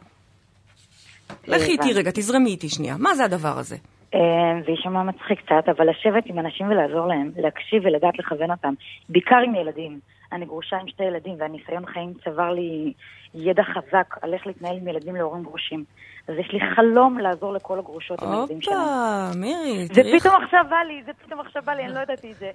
לכי 1.47 1.71
איתי 1.71 1.93
רגע, 1.93 2.11
תזרמי 2.13 2.49
איתי 2.49 2.69
שנייה. 2.69 2.95
מה 2.99 3.15
זה 3.15 3.25
הדבר 3.25 3.57
הזה? 3.57 3.75
אה, 4.15 4.19
זה 4.65 4.71
יישמע 4.71 5.03
מצחיק 5.03 5.39
קצת, 5.39 5.69
אבל 5.77 5.89
לשבת 5.89 6.25
עם 6.25 6.39
אנשים 6.39 6.67
ולעזור 6.69 7.07
להם, 7.07 7.31
להקשיב 7.37 7.85
ולדעת 7.85 8.19
לכוון 8.19 8.51
אותם, 8.51 8.73
בעיקר 9.09 9.37
עם 9.45 9.55
ילדים. 9.55 9.99
אני 10.33 10.45
גרושה 10.45 10.75
עם 10.77 10.87
שתי 10.87 11.03
ילדים, 11.03 11.35
והניסיון 11.39 11.85
חיים 11.85 12.13
צבר 12.25 12.51
לי 12.51 12.93
ידע 13.35 13.63
חזק 13.63 14.15
על 14.21 14.33
איך 14.33 14.47
להתנהל 14.47 14.77
עם 14.77 14.87
ילדים 14.87 15.15
להורים 15.15 15.43
גרושים. 15.43 15.83
אז 16.27 16.35
יש 16.39 16.51
לי 16.53 16.59
חלום 16.75 17.17
לעזור 17.19 17.53
לכל 17.53 17.79
הגרושות 17.79 18.23
עם 18.23 18.31
הילדים 18.31 18.61
שלהם. 18.61 18.77
הופה, 18.79 19.39
מירי, 19.39 19.85
זה. 19.85 20.01
פתאום 20.19 20.43
עכשיו 20.43 20.59
בא 20.69 20.75
לי, 20.87 21.03
זה 21.05 21.11
פתאום 21.25 21.39
עכשיו 21.39 21.61
בא 21.65 21.71
לי, 21.73 21.83
אני 21.85 21.93
לא 21.93 21.99
ידעתי 21.99 22.31
את 22.31 22.35
זה. 22.37 22.51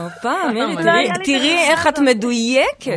הופה, 0.00 0.32
מירי, 0.52 0.74
לא 0.74 0.82
תראי- 0.82 1.10
את 1.12 1.20
תראי 1.24 1.58
איך 1.70 1.86
את. 1.86 1.98
מדויקת. 1.98 2.96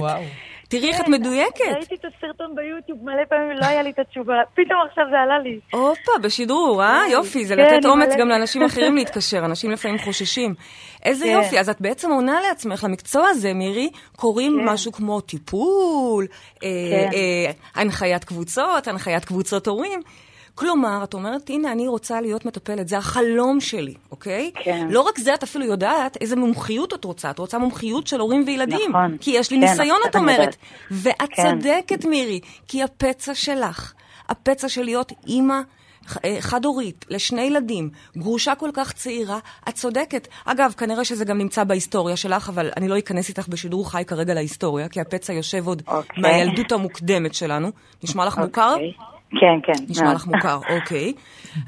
תראי 0.68 0.88
איך 0.88 1.02
את 1.02 1.06
כן, 1.06 1.12
מדויקת. 1.12 1.62
ראיתי 1.76 1.96
את 1.96 2.06
הסרטון 2.06 2.56
ביוטיוב 2.56 3.04
מלא 3.04 3.26
פעמים, 3.30 3.58
לא 3.58 3.66
היה 3.66 3.82
לי 3.82 3.90
את 3.90 4.00
התשובה. 4.00 4.34
פתאום 4.54 4.80
עכשיו 4.90 5.04
זה 5.12 5.20
עלה 5.20 5.40
לי. 5.40 5.60
הופה, 5.72 6.12
בשידור, 6.22 6.84
אה? 6.84 7.02
יופי, 7.12 7.46
זה 7.46 7.56
כן, 7.56 7.62
לתת 7.62 7.86
אני 7.86 7.88
אומץ 7.88 8.16
גם 8.20 8.30
לאנשים 8.30 8.64
אחרים 8.64 8.96
להתקשר, 8.96 9.46
אנשים 9.46 9.72
לפעמים 9.72 9.98
חוששים. 9.98 10.54
איזה 11.04 11.26
כן. 11.26 11.32
יופי, 11.32 11.60
אז 11.60 11.70
את 11.70 11.82
בעצם 11.82 12.12
עונה 12.12 12.40
לעצמך, 12.48 12.84
למקצוע 12.84 13.28
הזה, 13.28 13.54
מירי, 13.54 13.90
קוראים 14.16 14.58
כן. 14.60 14.74
משהו 14.74 14.92
כמו 14.92 15.22
טיפול, 15.22 16.26
אה, 16.64 16.70
כן. 16.92 17.10
אה, 17.14 17.52
הנחיית 17.82 18.24
קבוצות, 18.24 18.88
הנחיית 18.88 19.26
קבוצות 19.26 19.68
הורים. 19.68 20.00
כלומר, 20.58 21.04
את 21.04 21.14
אומרת, 21.14 21.50
הנה, 21.50 21.72
אני 21.72 21.88
רוצה 21.88 22.22
להיות 22.22 22.46
מטפלת, 22.46 22.88
זה 22.88 22.98
החלום 22.98 23.60
שלי, 23.60 23.94
אוקיי? 24.12 24.52
כן. 24.64 24.88
לא 24.90 25.02
רק 25.02 25.20
זה, 25.20 25.34
את 25.34 25.44
אפילו 25.44 25.66
יודעת 25.66 26.18
איזה 26.22 26.36
מומחיות 26.36 26.94
את 26.94 27.04
רוצה. 27.04 27.32
את 27.32 27.40
רוצה 27.40 27.58
מומחיות 27.58 28.08
של 28.08 28.20
הורים 28.20 28.44
וילדים. 28.48 28.90
נכון. 28.90 29.18
כי 29.22 29.32
יש 29.32 29.52
לי 29.52 29.58
כן, 29.58 29.64
ניסיון, 29.64 30.00
את 30.10 30.16
אומרת. 30.16 30.40
יודעת. 30.40 30.56
ואת 30.92 31.30
כן. 31.32 31.44
צודקת, 31.44 32.06
מירי, 32.06 32.40
כי 32.68 32.84
הפצע 32.84 33.36
שלך, 33.36 33.94
הפצע 34.30 34.70
של 34.70 34.84
להיות 34.84 35.12
אימא 35.28 35.62
אה, 36.26 36.38
חד-הורית 36.40 37.06
לשני 37.10 37.42
ילדים, 37.42 37.90
גרושה 38.18 38.56
כל 38.56 38.70
כך 38.74 38.92
צעירה, 38.94 39.40
את 39.70 39.76
צודקת. 39.76 40.28
אגב, 40.46 40.74
כנראה 40.78 41.06
שזה 41.06 41.26
גם 41.26 41.38
נמצא 41.38 41.64
בהיסטוריה 41.64 42.18
שלך, 42.18 42.50
אבל 42.50 42.70
אני 42.78 42.88
לא 42.88 42.98
אכנס 42.98 43.30
איתך 43.30 43.48
בשידור 43.48 43.92
חי 43.92 44.04
כרגע 44.08 44.34
להיסטוריה, 44.34 44.90
כי 44.90 45.02
הפצע 45.02 45.34
יושב 45.34 45.68
עוד 45.68 45.82
אוקיי. 45.88 46.22
מהילדות 46.22 46.72
המוקדמת 46.72 47.34
שלנו. 47.34 47.72
נשמע 48.04 48.26
לך 48.26 48.38
מוכר? 48.38 48.76
כן, 49.30 49.60
כן. 49.64 49.84
נשמע 49.90 50.04
מאוד. 50.04 50.16
לך 50.16 50.28
מוכר, 50.28 50.60
אוקיי. 50.76 51.14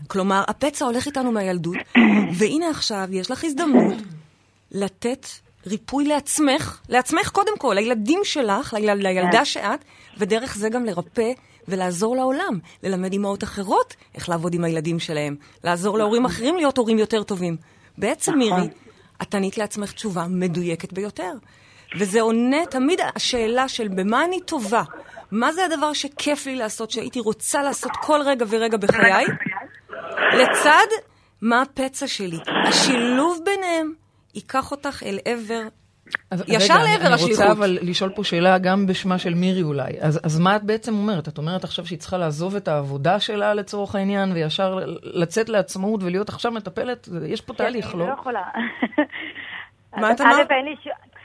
כלומר, 0.08 0.44
הפצע 0.48 0.86
הולך 0.86 1.08
איתנו 1.08 1.32
מהילדות, 1.32 1.78
והנה 2.38 2.70
עכשיו 2.70 3.08
יש 3.12 3.32
לך 3.32 3.44
הזדמנות 3.44 3.98
לתת 4.72 5.28
ריפוי 5.68 6.06
לעצמך, 6.06 6.82
לעצמך 6.90 7.30
קודם 7.30 7.58
כל, 7.58 7.74
לילדים 7.80 8.20
שלך, 8.24 8.74
ליל, 8.74 8.94
לילדה 8.94 9.46
שאת, 9.46 9.86
ודרך 10.18 10.56
זה 10.56 10.70
גם 10.70 10.86
לרפא 10.86 11.32
ולעזור 11.68 12.16
לעולם, 12.16 12.60
ללמד 12.84 13.12
אימהות 13.12 13.44
אחרות 13.44 13.96
איך 14.16 14.30
לעבוד 14.30 14.54
עם 14.54 14.64
הילדים 14.64 15.00
שלהם, 15.00 15.36
לעזור 15.64 15.98
להורים 15.98 16.26
אחרים 16.26 16.56
להיות 16.56 16.78
הורים 16.78 17.00
יותר 17.00 17.24
טובים. 17.24 17.58
בעצם, 17.98 18.38
מירי, 18.38 18.68
את 19.22 19.36
ענית 19.36 19.58
לעצמך 19.58 19.92
תשובה 19.92 20.26
מדויקת 20.30 20.94
ביותר. 20.94 21.32
וזה 22.00 22.22
עונה 22.22 22.66
תמיד 22.70 23.00
השאלה 23.16 23.68
של 23.68 23.88
במה 23.88 24.26
אני 24.26 24.40
טובה, 24.42 24.84
מה 25.32 25.52
זה 25.52 25.66
הדבר 25.66 25.94
שכיף 25.94 26.46
לי 26.46 26.56
לעשות, 26.56 26.92
שהייתי 26.92 27.20
רוצה 27.20 27.64
לעשות 27.64 27.92
כל 28.02 28.20
רגע 28.26 28.46
ורגע 28.50 28.78
בחיי, 28.78 29.26
לצד 30.38 30.88
מה 31.42 31.62
הפצע 31.62 32.08
שלי. 32.08 32.38
השילוב 32.68 33.40
ביניהם 33.46 33.94
ייקח 34.36 34.72
אותך 34.72 35.04
אל 35.06 35.20
עבר 35.26 35.62
אז 36.32 36.44
ישר 36.48 36.74
רגע, 36.74 36.84
אני- 36.84 36.92
לעבר 36.94 37.06
אני 37.06 37.14
השליחות. 37.14 37.40
רוצה 37.40 37.52
אבל 37.52 37.78
לשאול 37.82 38.10
פה 38.16 38.24
שאלה 38.24 38.58
גם 38.58 38.88
בשמה 38.88 39.18
של 39.18 39.34
מירי 39.34 39.62
אולי. 39.64 39.92
אז, 40.00 40.20
אז 40.24 40.40
מה 40.40 40.56
את 40.56 40.64
בעצם 40.64 40.94
אומרת? 40.94 41.28
את 41.28 41.38
אומרת 41.38 41.64
עכשיו 41.64 41.86
שהיא 41.86 42.00
צריכה 42.00 42.18
לעזוב 42.18 42.56
את 42.56 42.68
העבודה 42.68 43.20
שלה 43.20 43.54
לצורך 43.54 43.96
העניין, 43.96 44.32
וישר 44.32 44.80
לצאת 45.04 45.50
לעצמאות 45.50 46.04
ולהיות 46.04 46.30
עכשיו 46.30 46.52
מטפלת? 46.52 47.10
יש 47.28 47.42
פה 47.42 47.54
תהליך, 47.54 47.92
אני 47.92 48.00
לא? 48.00 48.08
לא 48.08 48.14
יכולה. 48.14 48.42
מה 49.98 50.12
את 50.12 50.22
אמרת? 50.22 50.48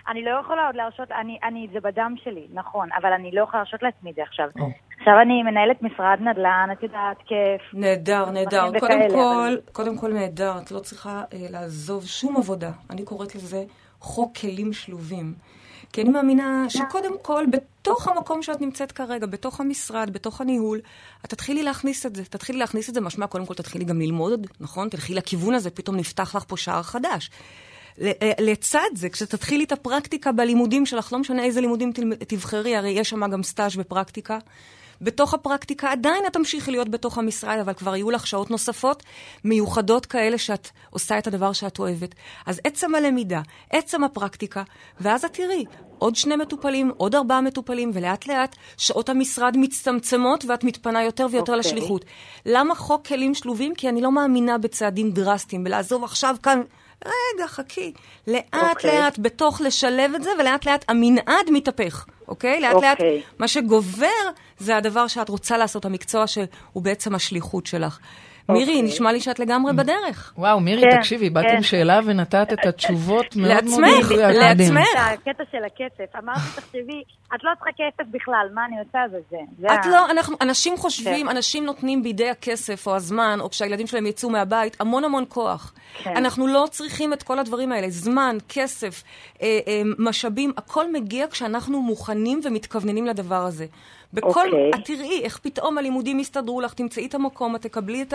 אני 0.09 0.25
לא 0.25 0.31
יכולה 0.45 0.67
עוד 0.67 0.77
להרשות, 0.77 1.11
אני, 1.13 1.39
אני, 1.45 1.69
זה 1.73 1.81
בדם 1.81 2.15
שלי, 2.25 2.47
נכון, 2.53 2.89
אבל 3.01 3.13
אני 3.13 3.31
לא 3.33 3.43
יכולה 3.43 3.63
להרשות 3.63 3.83
לעצמי 3.83 4.11
את 4.11 4.17
זה 4.17 4.23
עכשיו. 4.23 4.49
או. 4.61 4.67
עכשיו 4.99 5.15
אני 5.23 5.43
מנהלת 5.43 5.83
משרד 5.83 6.19
נדל"ן, 6.21 6.69
את 6.73 6.83
יודעת, 6.83 7.17
כיף. 7.27 7.63
נהדר, 7.75 8.31
נהדר. 8.31 8.65
קודם 8.67 8.77
וכאלה, 8.77 9.11
כל, 9.11 9.17
אבל- 9.17 9.61
קודם 9.73 9.99
כל 9.99 10.13
נהדר, 10.13 10.59
את 10.63 10.71
לא 10.71 10.79
צריכה 10.81 11.23
אה, 11.33 11.47
לעזוב 11.51 12.07
שום 12.07 12.37
עבודה. 12.37 12.71
אני 12.91 13.05
קוראת 13.05 13.35
לזה 13.35 13.65
חוק 14.01 14.37
כלים 14.39 14.73
שלובים. 14.73 15.35
כי 15.93 16.03
אני 16.03 16.11
מאמינה 16.11 16.65
שקודם 16.69 17.13
כל, 17.23 17.45
בתוך 17.53 18.09
המקום 18.09 18.43
שאת 18.43 18.61
נמצאת 18.61 18.93
כרגע, 18.93 19.27
בתוך 19.27 19.61
המשרד, 19.61 20.11
בתוך 20.13 20.41
הניהול, 20.41 20.81
את 21.25 21.31
תתחילי 21.31 21.63
להכניס 21.63 22.07
את 22.07 22.15
זה. 22.17 22.25
תתחילי 22.25 22.59
להכניס 22.59 22.89
את 22.89 22.95
זה, 22.95 23.01
משמע, 23.01 23.27
קודם 23.27 23.47
כל 23.47 23.55
תתחילי 23.55 23.85
גם 23.85 24.01
ללמוד, 24.01 24.47
נכון? 24.61 24.89
תלכי 24.89 25.15
לכיוון 25.15 25.55
הזה, 25.55 25.71
פתאום 25.71 25.97
נפתח 25.97 26.35
לך 26.37 26.45
פה 26.49 26.57
שער 26.57 26.83
חדש. 26.83 27.31
אה, 28.03 28.33
לצד 28.41 28.89
זה, 28.95 29.09
כשתתחילי 29.09 29.65
את 29.65 29.73
הפרקטיקה 29.73 30.33
בלימודים 30.33 30.87
שלך, 30.87 31.13
לא 31.13 31.19
משנה 31.19 31.45
איזה 31.45 31.61
לימודים 31.61 31.93
תבחרי, 32.29 32.77
הרי 32.77 32.91
יש 32.91 33.11
שם 33.11 33.31
גם 33.31 33.43
סטאז' 33.43 33.77
בפרקטיקה. 33.77 34.39
בתוך 35.01 35.35
הפרקטיקה 35.35 35.93
עדיין 35.93 36.27
את 36.27 36.33
תמשיכי 36.33 36.71
להיות 36.71 36.89
בתוך 36.89 37.19
המשרד, 37.19 37.59
אבל 37.59 37.73
כבר 37.73 37.97
יהיו 37.97 38.11
לך 38.11 38.27
שעות 38.27 38.51
נוספות 38.51 39.03
מיוחדות 39.45 40.07
כאלה 40.07 40.39
שאת 40.39 40.69
עושה 40.91 41.19
את 41.19 41.27
הדבר 41.27 41.53
שאת 41.53 41.79
אוהבת. 41.79 42.15
אז 42.47 42.61
עצם 42.65 42.95
הלמידה, 42.95 43.41
עצם 43.71 44.05
הפרקטיקה, 44.05 44.63
ואז 45.01 45.25
את 45.25 45.33
תראי, 45.33 45.65
עוד 45.99 46.17
שני 46.17 46.37
מטופלים, 46.37 46.93
עוד 46.97 47.15
ארבעה 47.15 47.41
מטופלים, 47.41 47.91
ולאט 47.95 48.27
לאט 48.27 48.57
שעות 48.77 49.09
המשרד 49.09 49.57
מצטמצמות 49.57 50.45
ואת 50.45 50.65
מתפנה 50.65 51.03
יותר 51.03 51.27
ויותר 51.31 51.53
אוקיי. 51.53 51.59
לשליחות. 51.59 52.05
למה 52.47 52.75
חוק 52.75 53.07
כלים 53.07 53.35
שלובים? 53.35 53.75
כי 53.75 53.89
אני 53.89 54.01
לא 54.01 54.13
מאמינה 54.13 54.59
בצעדים 54.59 55.11
דרסטיים, 55.11 55.65
בלעזוב 55.65 56.05
עכשיו 56.05 56.37
כאן... 56.43 56.61
רגע, 57.05 57.47
חכי. 57.47 57.93
לאט 58.27 58.55
אוקיי. 58.55 58.99
לאט 58.99 59.19
בתוך 59.19 59.61
לשלב 59.61 60.15
את 60.15 60.23
זה, 60.23 60.31
ולאט 60.41 60.67
לאט 60.67 60.85
המנעד 60.89 61.51
מתהפך, 61.53 62.07
אוקיי? 62.29 62.61
לאט 62.61 62.75
לאט 62.83 63.01
אוקיי. 63.01 63.23
מה 63.39 63.49
שגובר 63.49 64.07
זה 64.59 64.77
הדבר 64.77 65.07
שאת 65.07 65.29
רוצה 65.29 65.59
לעשות, 65.59 65.85
המקצוע 65.85 66.27
שהוא 66.27 66.83
בעצם 66.83 67.15
השליחות 67.15 67.67
שלך. 67.67 67.99
מירי, 68.49 68.73
אוקיי. 68.73 68.83
נשמע 68.83 69.13
לי 69.13 69.21
שאת 69.21 69.39
לגמרי 69.39 69.73
בדרך. 69.73 70.33
וואו, 70.39 70.61
מירי, 70.61 70.83
כן, 70.83 70.97
תקשיבי, 70.99 71.31
באת 71.31 71.45
כן. 71.45 71.57
עם 71.57 71.63
שאלה 71.63 72.01
ונתת 72.05 72.49
את 72.53 72.67
התשובות 72.67 73.37
מאוד 73.37 73.65
מאוד 73.65 73.81
לעצמך, 73.81 74.13
מדויק. 74.13 74.37
לעצמך. 74.37 74.89
את 75.15 75.19
הקטע 75.29 75.45
של 75.53 75.65
הכסף, 75.65 76.17
אמרתי, 76.19 76.41
תחשבי, 76.57 77.03
את 77.35 77.45
לא 77.45 77.51
צריכה 77.55 77.71
כסף 77.77 78.11
בכלל, 78.11 78.49
מה 78.55 78.65
אני 78.65 78.79
עושה 78.79 78.99
זה 79.11 79.19
זה. 79.31 79.67
את 79.75 79.87
לא, 79.87 80.11
אנחנו, 80.11 80.37
אנשים 80.41 80.77
חושבים, 80.77 81.27
כן. 81.27 81.37
אנשים 81.37 81.65
נותנים 81.65 82.03
בידי 82.03 82.31
הכסף 82.31 82.87
או 82.87 82.97
הזמן, 82.97 83.39
או 83.41 83.51
כשהילדים 83.51 83.87
שלהם 83.87 84.07
יצאו 84.07 84.31
מהבית, 84.31 84.81
המון 84.81 85.05
המון 85.05 85.25
כוח. 85.29 85.73
כן. 86.03 86.17
אנחנו 86.17 86.47
לא 86.47 86.67
צריכים 86.71 87.13
את 87.13 87.23
כל 87.23 87.39
הדברים 87.39 87.73
האלה. 87.73 87.87
זמן, 87.91 88.37
כסף, 88.49 89.03
אה, 89.43 89.59
אה, 89.67 89.83
משאבים, 89.99 90.53
הכל 90.57 90.93
מגיע 90.93 91.27
כשאנחנו 91.31 91.83
מוכנים 91.83 92.41
ומתכווננים 92.45 93.07
לדבר 93.07 93.45
הזה. 93.47 93.67
בכל, 94.13 94.29
אוקיי. 94.29 94.71
את 94.75 94.85
תראי 94.85 95.21
איך 95.25 95.39
פתאום 95.39 95.79
הלימודים 95.79 96.21
יסתדרו 96.21 96.61
לך, 96.61 96.75
תמצאי 96.75 97.07
את 97.07 97.15
המקום, 97.15 97.57
את 97.57 97.63
תקבלי 97.63 98.03
את 98.03 98.15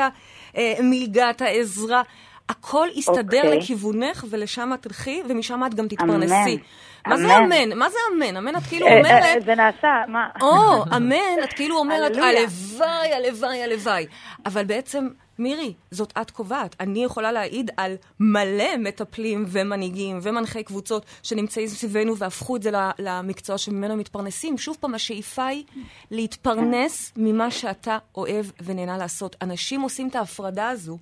המלגה, 0.56 1.30
את 1.30 1.42
העזרה. 1.42 2.02
הכל 2.50 2.88
יסתדר 2.96 3.42
אוקיי. 3.44 3.58
לכיוונך, 3.58 4.26
ולשם 4.30 4.72
את 4.74 4.82
תלכי, 4.82 5.22
ומשם 5.30 5.62
את 5.68 5.74
גם 5.74 5.88
תתפרנסי. 5.88 6.34
אמן. 6.34 6.62
מה 7.08 7.18
זה 7.18 7.38
אמן. 7.38 7.78
מה 7.78 7.90
זה 7.90 7.98
אמן? 8.14 8.38
אמן, 8.38 8.56
את 8.56 8.64
כאילו 8.64 8.88
אה, 8.88 8.92
אה, 8.92 8.98
אומרת... 8.98 9.46
זה 9.46 9.56
נעשה, 9.56 9.88
מה? 10.08 10.28
או, 10.42 10.84
אמן, 10.96 11.44
את 11.44 11.54
כאילו 11.54 11.78
אומרת. 11.78 12.12
הלוואי, 12.16 13.14
הלוואי, 13.14 13.64
הלוואי. 13.64 14.06
אבל 14.46 14.66
בעצם, 14.66 15.08
מירי, 15.40 15.74
זאת 15.92 16.14
את 16.22 16.32
קובעת. 16.32 16.76
אני 16.80 17.04
יכולה 17.04 17.32
להעיד 17.32 17.72
על 17.78 17.96
מלא 18.20 18.78
מטפלים 18.80 19.46
ומנהיגים 19.48 20.20
ומנחי 20.22 20.64
קבוצות 20.64 21.06
שנמצאים 21.24 21.68
סביבנו 21.68 22.18
והפכו 22.18 22.56
את 22.56 22.64
זה 22.64 22.72
למקצוע 23.00 23.58
שממנו 23.58 23.96
מתפרנסים. 23.96 24.58
שוב 24.58 24.78
פעם, 24.80 24.96
השאיפה 24.96 25.46
היא 25.46 25.64
להתפרנס 26.12 27.14
ממה 27.18 27.52
שאתה 27.52 27.98
אוהב 28.16 28.46
ונהנה 28.64 28.98
לעשות. 28.98 29.36
אנשים 29.42 29.82
עושים 29.82 30.08
את 30.08 30.16
ההפרדה 30.16 30.70
הזו 30.70 30.98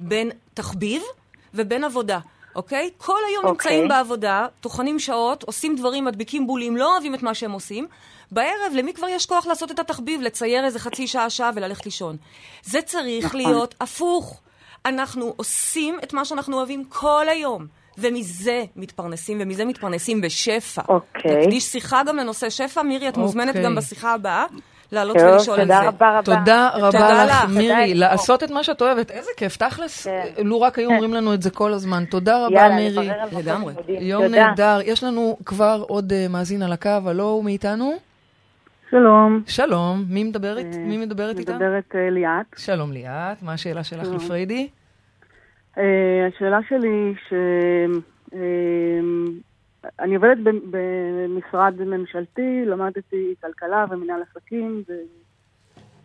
בין 0.00 0.30
תחביב 0.54 1.02
ובין 1.54 1.84
עבודה. 1.84 2.18
אוקיי? 2.56 2.90
כל 2.98 3.18
היום 3.28 3.44
אוקיי. 3.44 3.70
נמצאים 3.72 3.88
בעבודה, 3.88 4.46
טוחנים 4.60 4.98
שעות, 4.98 5.42
עושים 5.42 5.76
דברים, 5.76 6.04
מדביקים 6.04 6.46
בולים, 6.46 6.76
לא 6.76 6.92
אוהבים 6.92 7.14
את 7.14 7.22
מה 7.22 7.34
שהם 7.34 7.52
עושים. 7.52 7.86
בערב, 8.30 8.72
למי 8.74 8.94
כבר 8.94 9.08
יש 9.08 9.26
כוח 9.26 9.46
לעשות 9.46 9.70
את 9.70 9.78
התחביב, 9.78 10.20
לצייר 10.20 10.64
איזה 10.64 10.78
חצי 10.78 11.06
שעה, 11.06 11.30
שעה 11.30 11.50
וללכת 11.54 11.84
לישון? 11.84 12.16
זה 12.62 12.82
צריך 12.82 13.24
נכון. 13.24 13.40
להיות 13.40 13.74
הפוך. 13.80 14.40
אנחנו 14.86 15.34
עושים 15.36 15.98
את 16.02 16.12
מה 16.12 16.24
שאנחנו 16.24 16.56
אוהבים 16.56 16.84
כל 16.84 17.28
היום. 17.28 17.66
ומזה 17.98 18.64
מתפרנסים, 18.76 19.38
ומזה 19.40 19.64
מתפרנסים 19.64 20.20
בשפע. 20.20 20.82
אוקיי. 20.88 21.36
נקדיש 21.36 21.64
שיחה 21.64 22.02
גם 22.02 22.16
לנושא 22.16 22.50
שפע. 22.50 22.82
מירי, 22.82 23.08
את 23.08 23.16
מוזמנת 23.16 23.48
אוקיי. 23.48 23.64
גם 23.64 23.74
בשיחה 23.74 24.12
הבאה 24.12 24.44
לעלות 24.92 25.16
טוב, 25.16 25.26
ולשאול 25.26 25.60
על 25.60 25.66
זה. 25.66 25.72
תודה 25.74 25.88
רבה 25.88 26.18
רבה. 26.18 26.22
תודה 26.22 26.68
רבה 26.74 27.24
לך, 27.24 27.44
לך. 27.44 27.50
מירי, 27.50 27.92
תודה. 27.92 28.06
לעשות 28.06 28.42
את 28.42 28.50
מה 28.50 28.62
שאת 28.62 28.82
אוהבת. 28.82 29.10
איזה 29.10 29.30
כיף, 29.36 29.56
תכלס, 29.56 30.06
כן. 30.06 30.44
לו 30.44 30.60
רק 30.60 30.78
היו 30.78 30.90
אומרים 30.90 31.14
לנו 31.14 31.34
את 31.34 31.42
זה 31.42 31.50
כל 31.50 31.72
הזמן. 31.72 32.04
תודה 32.04 32.46
רבה, 32.46 32.54
יאללה, 32.54 32.76
מירי. 32.76 33.06
נברר 33.06 33.20
על 33.20 33.26
מקום 33.26 33.38
לגמרי. 33.40 33.74
לימודים. 33.74 34.02
יום. 34.02 34.24
נהדר. 34.24 34.78
יש 34.84 35.04
לנו 35.04 35.36
כבר 35.44 35.84
עוד 35.88 36.12
אה, 36.12 36.26
מאזין 36.30 36.62
על 36.62 36.72
הקו, 36.72 36.90
הלו, 37.06 37.24
הוא 37.24 37.44
מאיתנו? 37.44 37.92
שלום, 38.90 39.42
שלום, 39.46 40.04
מי 40.08 40.24
מדברת? 40.24 40.66
מי 40.78 40.96
מדברת 40.96 41.38
איתה? 41.38 41.52
מדברת 41.52 41.94
אה, 41.94 42.10
ליאת. 42.10 42.46
שלום 42.56 42.92
ליאת, 42.92 43.42
מה 43.42 43.52
השאלה 43.52 43.84
שלך 43.84 44.04
שלום. 44.04 44.16
לפריידי? 44.16 44.68
אה, 45.78 45.84
השאלה 46.28 46.58
שלי 46.68 46.88
היא 46.88 47.14
ש... 47.28 47.32
אה, 48.34 48.40
אני 50.00 50.14
עובדת 50.14 50.38
במשרד 50.70 51.74
ממשלתי, 51.78 52.64
למדתי 52.66 53.34
כלכלה 53.42 53.84
ומנהל 53.90 54.22
עסקים, 54.22 54.82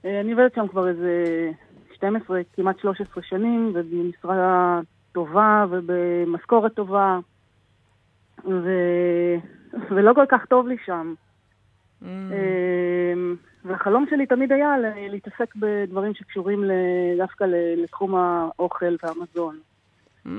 ואני 0.03 0.31
עובדת 0.31 0.55
שם 0.55 0.67
כבר 0.67 0.87
איזה 0.87 1.51
12, 1.93 2.41
כמעט 2.53 2.79
13 2.79 3.23
שנים, 3.23 3.71
ובמשרה 3.75 4.79
טובה 5.11 5.65
ובמשכורת 5.69 6.73
טובה, 6.73 7.19
ו... 8.45 8.69
ולא 9.89 10.13
כל 10.13 10.25
כך 10.29 10.45
טוב 10.45 10.67
לי 10.67 10.75
שם. 10.85 11.13
Mm. 12.01 12.05
אמ, 12.05 13.35
והחלום 13.65 14.05
שלי 14.09 14.25
תמיד 14.25 14.51
היה 14.51 14.75
להתעסק 15.09 15.55
בדברים 15.55 16.13
שקשורים 16.13 16.63
דווקא 17.17 17.43
לתחום 17.77 18.15
האוכל 18.15 18.95
והמזון. 19.03 19.59
Mm. 20.25 20.29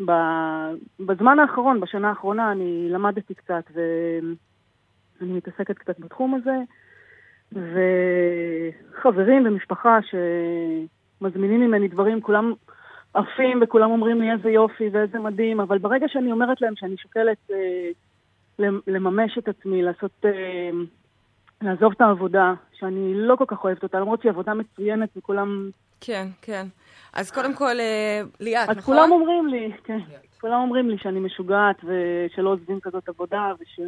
ובזמן 0.00 1.38
האחרון, 1.38 1.80
בשנה 1.80 2.08
האחרונה, 2.08 2.52
אני 2.52 2.88
למדתי 2.90 3.34
קצת 3.34 3.64
ואני 3.74 5.32
מתעסקת 5.32 5.78
קצת 5.78 6.00
בתחום 6.00 6.34
הזה, 6.34 6.56
וחברים 7.52 9.46
ומשפחה 9.46 9.98
שמזמינים 10.02 11.60
ממני 11.60 11.88
דברים, 11.88 12.20
כולם 12.20 12.52
עפים 13.14 13.60
וכולם 13.62 13.90
אומרים 13.90 14.20
לי 14.20 14.32
איזה 14.32 14.50
יופי 14.50 14.88
ואיזה 14.92 15.18
מדהים, 15.18 15.60
אבל 15.60 15.78
ברגע 15.78 16.08
שאני 16.08 16.32
אומרת 16.32 16.60
להם 16.60 16.76
שאני 16.76 16.96
שוקלת 16.96 17.50
אה, 17.50 17.90
למ- 18.58 18.80
לממש 18.86 19.38
את 19.38 19.48
עצמי, 19.48 19.82
לעשות, 19.82 20.10
אה, 20.24 20.70
לעזוב 21.62 21.92
את 21.92 22.00
העבודה, 22.00 22.54
שאני 22.72 23.14
לא 23.14 23.36
כל 23.36 23.44
כך 23.48 23.64
אוהבת 23.64 23.82
אותה, 23.82 24.00
למרות 24.00 24.20
שהיא 24.20 24.30
עבודה 24.30 24.54
מצוינת 24.54 25.08
וכולם... 25.16 25.70
כן, 26.00 26.28
כן. 26.42 26.66
אז 27.12 27.30
קודם 27.30 27.54
כל, 27.54 27.80
אה, 27.80 28.22
ליאת, 28.40 28.68
אז 28.68 28.76
נכון? 28.76 28.94
כולם 28.94 29.12
אומרים 29.12 29.46
לי, 29.46 29.72
כן, 29.84 29.98
כולם 30.40 30.60
אומרים 30.60 30.90
לי 30.90 30.96
שאני 30.98 31.20
משוגעת 31.20 31.76
ושלא 31.84 32.50
עוזבים 32.50 32.80
כזאת 32.80 33.08
עבודה 33.08 33.52
וש... 33.60 33.80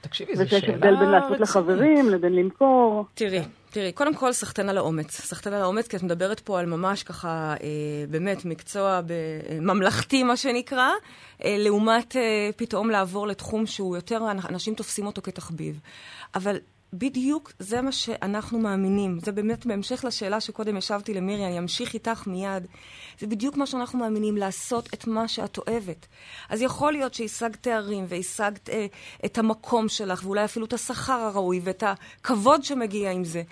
תקשיבי, 0.00 0.36
זו 0.36 0.44
ושיש 0.44 0.60
שאלה 0.60 0.74
הבדל 0.74 0.96
בין 0.96 1.10
לעשות 1.10 1.30
רצינית. 1.30 1.40
לחברים 1.40 2.10
לבין 2.10 2.36
למכור. 2.36 3.06
תראי, 3.14 3.42
תראי, 3.70 3.92
קודם 3.92 4.14
כל, 4.14 4.32
סחטן 4.32 4.68
על 4.68 4.78
האומץ. 4.78 5.10
סחטן 5.10 5.52
על 5.52 5.62
האומץ, 5.62 5.88
כי 5.88 5.96
את 5.96 6.02
מדברת 6.02 6.40
פה 6.40 6.60
על 6.60 6.66
ממש 6.66 7.02
ככה, 7.02 7.54
אה, 7.62 7.68
באמת, 8.10 8.44
מקצוע 8.44 9.00
אה, 9.10 9.58
ממלכתי, 9.60 10.22
מה 10.22 10.36
שנקרא, 10.36 10.90
אה, 11.44 11.56
לעומת 11.58 12.16
אה, 12.16 12.50
פתאום 12.56 12.90
לעבור 12.90 13.26
לתחום 13.26 13.66
שהוא 13.66 13.96
יותר, 13.96 14.30
אנשים 14.48 14.74
תופסים 14.74 15.06
אותו 15.06 15.22
כתחביב. 15.22 15.80
אבל 16.34 16.56
בדיוק 16.92 17.52
זה 17.58 17.82
מה 17.82 17.92
שאנחנו 17.92 18.58
מאמינים. 18.58 19.18
זה 19.20 19.32
באמת 19.32 19.66
בהמשך 19.66 20.04
לשאלה 20.04 20.40
שקודם 20.40 20.76
השבתי 20.76 21.14
למירי, 21.14 21.46
אני 21.46 21.58
אמשיך 21.58 21.94
איתך 21.94 22.26
מיד. 22.26 22.66
זה 23.18 23.26
בדיוק 23.26 23.56
מה 23.56 23.66
שאנחנו 23.66 23.98
מאמינים, 23.98 24.36
לעשות 24.36 24.88
את 24.94 25.06
מה 25.06 25.28
שאת 25.28 25.58
אוהבת. 25.58 26.06
אז 26.48 26.62
יכול 26.62 26.92
להיות 26.92 27.14
שהשגת 27.14 27.62
תארים 27.62 28.04
והשגת 28.08 28.70
אה, 28.70 28.86
את 29.24 29.38
המקום 29.38 29.88
שלך, 29.88 30.24
ואולי 30.24 30.44
אפילו 30.44 30.66
את 30.66 30.72
השכר 30.72 31.12
הראוי 31.12 31.60
ואת 31.64 31.82
הכבוד 31.86 32.64
שמגיע 32.64 33.10
עם 33.10 33.24
זה. 33.24 33.42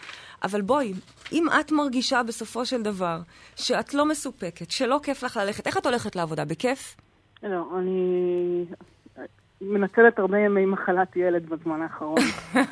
אבל 0.43 0.61
בואי, 0.61 0.93
אם 1.33 1.47
את 1.61 1.73
מרגישה 1.73 2.23
בסופו 2.23 2.67
של 2.67 2.83
דבר 2.83 3.21
שאת 3.57 3.95
לא 3.95 4.07
מסופקת, 4.07 4.71
שלא 4.71 5.01
כיף 5.03 5.23
לך 5.23 5.37
ללכת, 5.37 5.67
איך 5.67 5.77
את 5.77 5.87
הולכת 5.87 6.17
לעבודה? 6.17 6.45
בכיף? 6.45 6.97
לא, 7.43 7.65
אני 7.79 8.65
מנצלת 9.63 10.19
הרבה 10.19 10.39
ימי 10.39 10.67
מחלת 10.67 11.17
ילד 11.17 11.49
בזמן 11.49 11.83
האחרון. 11.83 12.19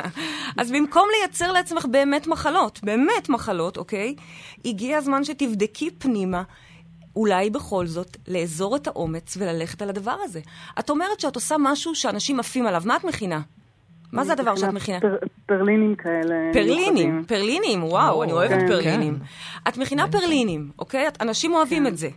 אז 0.60 0.70
במקום 0.72 1.08
לייצר 1.20 1.52
לעצמך 1.52 1.86
באמת 1.90 2.26
מחלות, 2.26 2.80
באמת 2.82 3.28
מחלות, 3.28 3.76
אוקיי? 3.76 4.14
הגיע 4.64 4.96
הזמן 4.98 5.24
שתבדקי 5.24 5.90
פנימה. 5.90 6.42
אולי 7.16 7.50
בכל 7.50 7.86
זאת 7.86 8.16
לאזור 8.28 8.76
את 8.76 8.86
האומץ 8.86 9.36
וללכת 9.40 9.82
על 9.82 9.88
הדבר 9.88 10.16
הזה. 10.24 10.40
את 10.78 10.90
אומרת 10.90 11.20
שאת 11.20 11.34
עושה 11.34 11.56
משהו 11.58 11.94
שאנשים 11.94 12.40
עפים 12.40 12.66
עליו. 12.66 12.82
מה 12.84 12.96
את 12.96 13.04
מכינה? 13.04 13.40
מה 14.12 14.24
זה 14.24 14.32
הדבר 14.32 14.56
שאת 14.56 14.68
מכינה? 14.72 15.00
פר- 15.00 15.16
פרלינים 15.46 15.94
כאלה. 15.96 16.34
פרלינים, 16.52 16.94
מיוחדים. 16.94 17.24
פרלינים, 17.28 17.84
וואו, 17.84 18.22
אני 18.22 18.32
אוהבת 18.32 18.50
כן, 18.60 18.66
פרלינים. 18.68 19.18
את 19.68 19.76
מכינה 19.78 20.08
פרלינים, 20.12 20.70
אוקיי? 20.78 21.08
את- 21.08 21.22
אנשים 21.22 21.52
אוהבים 21.52 21.86
את 21.86 21.96
זה. 21.96 22.08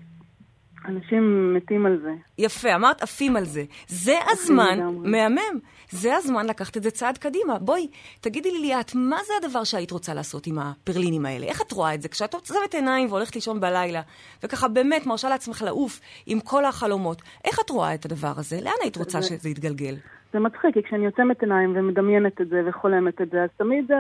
אנשים 0.86 1.54
מתים 1.54 1.86
על 1.86 2.00
זה. 2.04 2.12
יפה, 2.38 2.76
אמרת 2.76 3.02
עפים 3.02 3.36
על 3.36 3.46
זה. 3.46 3.64
זה 3.88 4.16
הזמן. 4.32 4.80
מהמם, 5.04 5.60
זה 5.90 6.16
הזמן 6.16 6.46
לקחת 6.46 6.78
את 6.78 6.84
זה 6.84 6.92
צעד 6.92 7.18
קדימה. 7.18 7.60
בואי, 7.60 7.88
תגידי 8.22 8.52
לי 8.52 8.60
ליאת, 8.60 8.96
מה 8.96 9.18
זה 9.28 9.34
הדבר 9.44 9.64
שהיית 9.64 9.92
רוצה 9.92 10.14
לעשות 10.14 10.48
עם 10.48 10.60
הפרלינים 10.60 11.26
האלה? 11.26 11.46
איך 11.46 11.62
את 11.62 11.72
רואה 11.72 11.94
את 11.94 12.02
זה? 12.02 12.10
כשאת 12.10 12.34
עוצמת 12.34 12.74
עיניים 12.74 13.08
והולכת 13.10 13.36
לישון 13.36 13.60
בלילה, 13.60 14.02
וככה 14.44 14.68
באמת 14.68 15.06
מרשה 15.06 15.30
לעצמך 15.30 15.62
לעוף 15.62 16.00
עם 16.26 16.40
כל 16.40 16.66
החלומות, 16.66 17.22
איך 17.46 17.60
את 17.66 17.70
רואה 17.70 17.94
את 17.94 18.06
הדבר 18.06 18.34
הזה? 18.38 18.58
לאן 18.62 18.74
היית 18.82 18.98
רוצה 18.98 19.22
שזה 19.22 19.50
יתגלגל? 19.50 19.96
זה 20.34 20.40
מצחיק, 20.40 20.74
כי 20.74 20.84
כשאני 20.84 21.06
עוצמת 21.06 21.42
עיניים 21.42 21.74
ומדמיינת 21.76 22.42
את 22.42 22.50
זה 22.50 22.62
וחולמת 22.66 23.22
את 23.22 23.30
זה, 23.30 23.44
אז 23.44 23.50
תמיד 23.58 23.92
אה, 23.92 23.98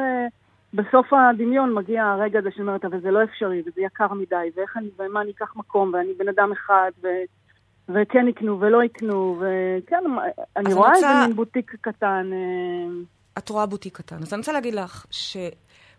בסוף 0.73 1.07
הדמיון 1.13 1.73
מגיע 1.73 2.03
הרגע 2.05 2.39
הזה 2.39 2.49
שאומרת, 2.55 2.85
אבל 2.85 3.01
זה 3.01 3.11
לא 3.11 3.23
אפשרי, 3.23 3.61
וזה 3.61 3.81
יקר 3.81 4.13
מדי, 4.13 4.35
ואיך 4.55 4.77
אני, 4.77 4.89
ומה 4.99 5.21
אני 5.21 5.31
אקח 5.31 5.53
מקום, 5.55 5.93
ואני 5.93 6.13
בן 6.17 6.27
אדם 6.27 6.51
אחד, 6.51 6.91
ו... 7.03 7.07
וכן 7.89 8.27
יקנו 8.27 8.59
ולא 8.59 8.83
יקנו, 8.83 9.37
וכן, 9.39 10.03
אני 10.57 10.73
רואה 10.73 10.87
אני 10.89 10.95
איזה 10.95 11.07
רוצה- 11.07 11.27
מין 11.27 11.35
בוטיק 11.35 11.75
קטן. 11.81 12.29
אה, 12.33 12.93
את 13.37 13.49
רואה 13.49 13.65
בוטיק 13.65 13.97
קטן. 13.97 14.15
אז 14.15 14.33
אני 14.33 14.39
רוצה 14.39 14.51
להגיד 14.51 14.73
לך 14.73 15.05
ש... 15.11 15.37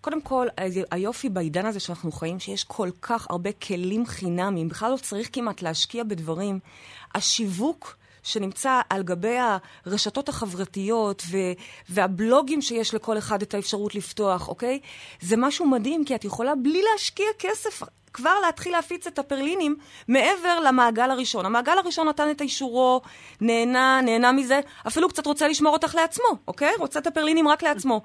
קודם 0.00 0.22
כל, 0.22 0.46
היופי 0.90 1.28
בעידן 1.28 1.66
הזה 1.66 1.80
שאנחנו 1.80 2.12
חיים, 2.12 2.38
שיש 2.38 2.64
כל 2.64 2.88
כך 3.02 3.26
הרבה 3.30 3.50
כלים 3.52 4.06
חינמיים, 4.06 4.68
בכלל 4.68 4.90
לא 4.90 4.96
צריך 4.96 5.28
כמעט 5.32 5.62
להשקיע 5.62 6.04
בדברים. 6.04 6.58
השיווק 7.14 7.96
שנמצא 8.22 8.80
על 8.90 9.02
גבי 9.02 9.36
הרשתות 9.86 10.28
החברתיות 10.28 11.22
ו- 11.30 11.52
והבלוגים 11.88 12.62
שיש 12.62 12.94
לכל 12.94 13.18
אחד 13.18 13.42
את 13.42 13.54
האפשרות 13.54 13.94
לפתוח, 13.94 14.48
אוקיי? 14.48 14.80
זה 15.20 15.36
משהו 15.36 15.66
מדהים, 15.66 16.04
כי 16.04 16.14
את 16.14 16.24
יכולה 16.24 16.54
בלי 16.54 16.82
להשקיע 16.92 17.26
כסף 17.38 17.82
כבר 18.12 18.34
להתחיל 18.46 18.72
להפיץ 18.72 19.06
את 19.06 19.18
הפרלינים 19.18 19.76
מעבר 20.08 20.60
למעגל 20.60 21.10
הראשון. 21.10 21.46
המעגל 21.46 21.78
הראשון 21.78 22.08
נתן 22.08 22.30
את 22.30 22.40
אישורו, 22.40 23.00
נהנה, 23.40 24.00
נהנה 24.00 24.32
מזה, 24.32 24.60
אפילו 24.86 25.08
קצת 25.08 25.26
רוצה 25.26 25.48
לשמור 25.48 25.72
אותך 25.72 25.94
לעצמו, 25.94 26.26
אוקיי? 26.48 26.72
רוצה 26.78 26.98
את 26.98 27.06
הפרלינים 27.06 27.48
רק 27.48 27.62
לעצמו. 27.62 28.00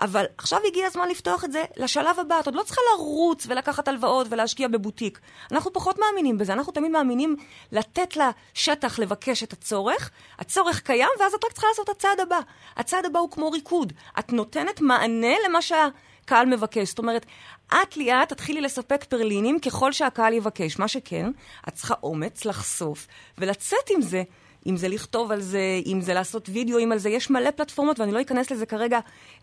אבל 0.00 0.24
עכשיו 0.38 0.60
הגיע 0.66 0.86
הזמן 0.86 1.08
לפתוח 1.08 1.44
את 1.44 1.52
זה 1.52 1.64
לשלב 1.76 2.18
הבא. 2.20 2.40
את 2.40 2.46
עוד 2.46 2.54
לא 2.54 2.62
צריכה 2.62 2.80
לרוץ 2.94 3.46
ולקחת 3.48 3.88
הלוואות 3.88 4.26
ולהשקיע 4.30 4.68
בבוטיק. 4.68 5.20
אנחנו 5.52 5.72
פחות 5.72 5.98
מאמינים 5.98 6.38
בזה. 6.38 6.52
אנחנו 6.52 6.72
תמיד 6.72 6.90
מאמינים 6.90 7.36
לתת 7.72 8.16
לשטח 8.16 8.98
לבקש 8.98 9.42
את 9.42 9.52
הצורך. 9.52 10.10
הצורך 10.38 10.80
קיים, 10.80 11.08
ואז 11.20 11.34
את 11.34 11.44
רק 11.44 11.52
צריכה 11.52 11.66
לעשות 11.68 11.90
את 11.90 11.96
הצעד 11.96 12.20
הבא. 12.20 12.40
הצעד 12.76 13.04
הבא 13.04 13.18
הוא 13.18 13.30
כמו 13.30 13.50
ריקוד. 13.50 13.92
את 14.18 14.32
נותנת 14.32 14.80
מענה 14.80 15.34
למה 15.48 15.62
שהקהל 15.62 16.46
מבקש. 16.46 16.88
זאת 16.88 16.98
אומרת, 16.98 17.26
את 17.68 17.96
ליאת 17.96 18.28
תתחילי 18.28 18.60
לספק 18.60 19.04
פרלינים 19.04 19.60
ככל 19.60 19.92
שהקהל 19.92 20.32
יבקש. 20.32 20.78
מה 20.78 20.88
שכן, 20.88 21.30
את 21.68 21.74
צריכה 21.74 21.94
אומץ 22.02 22.44
לחשוף 22.44 23.06
ולצאת 23.38 23.90
עם 23.90 24.02
זה. 24.02 24.22
אם 24.66 24.76
זה 24.76 24.88
לכתוב 24.88 25.32
על 25.32 25.40
זה, 25.40 25.60
אם 25.86 26.00
זה 26.00 26.14
לעשות 26.14 26.48
וידאוים 26.48 26.92
על 26.92 26.98
זה, 26.98 27.10
יש 27.10 27.30
מלא 27.30 27.50
פלטפורמות, 27.50 28.00
ואני 28.00 28.12
לא 28.12 28.20
אכנס 28.20 28.50
לזה 28.50 28.66
כרגע 28.66 28.98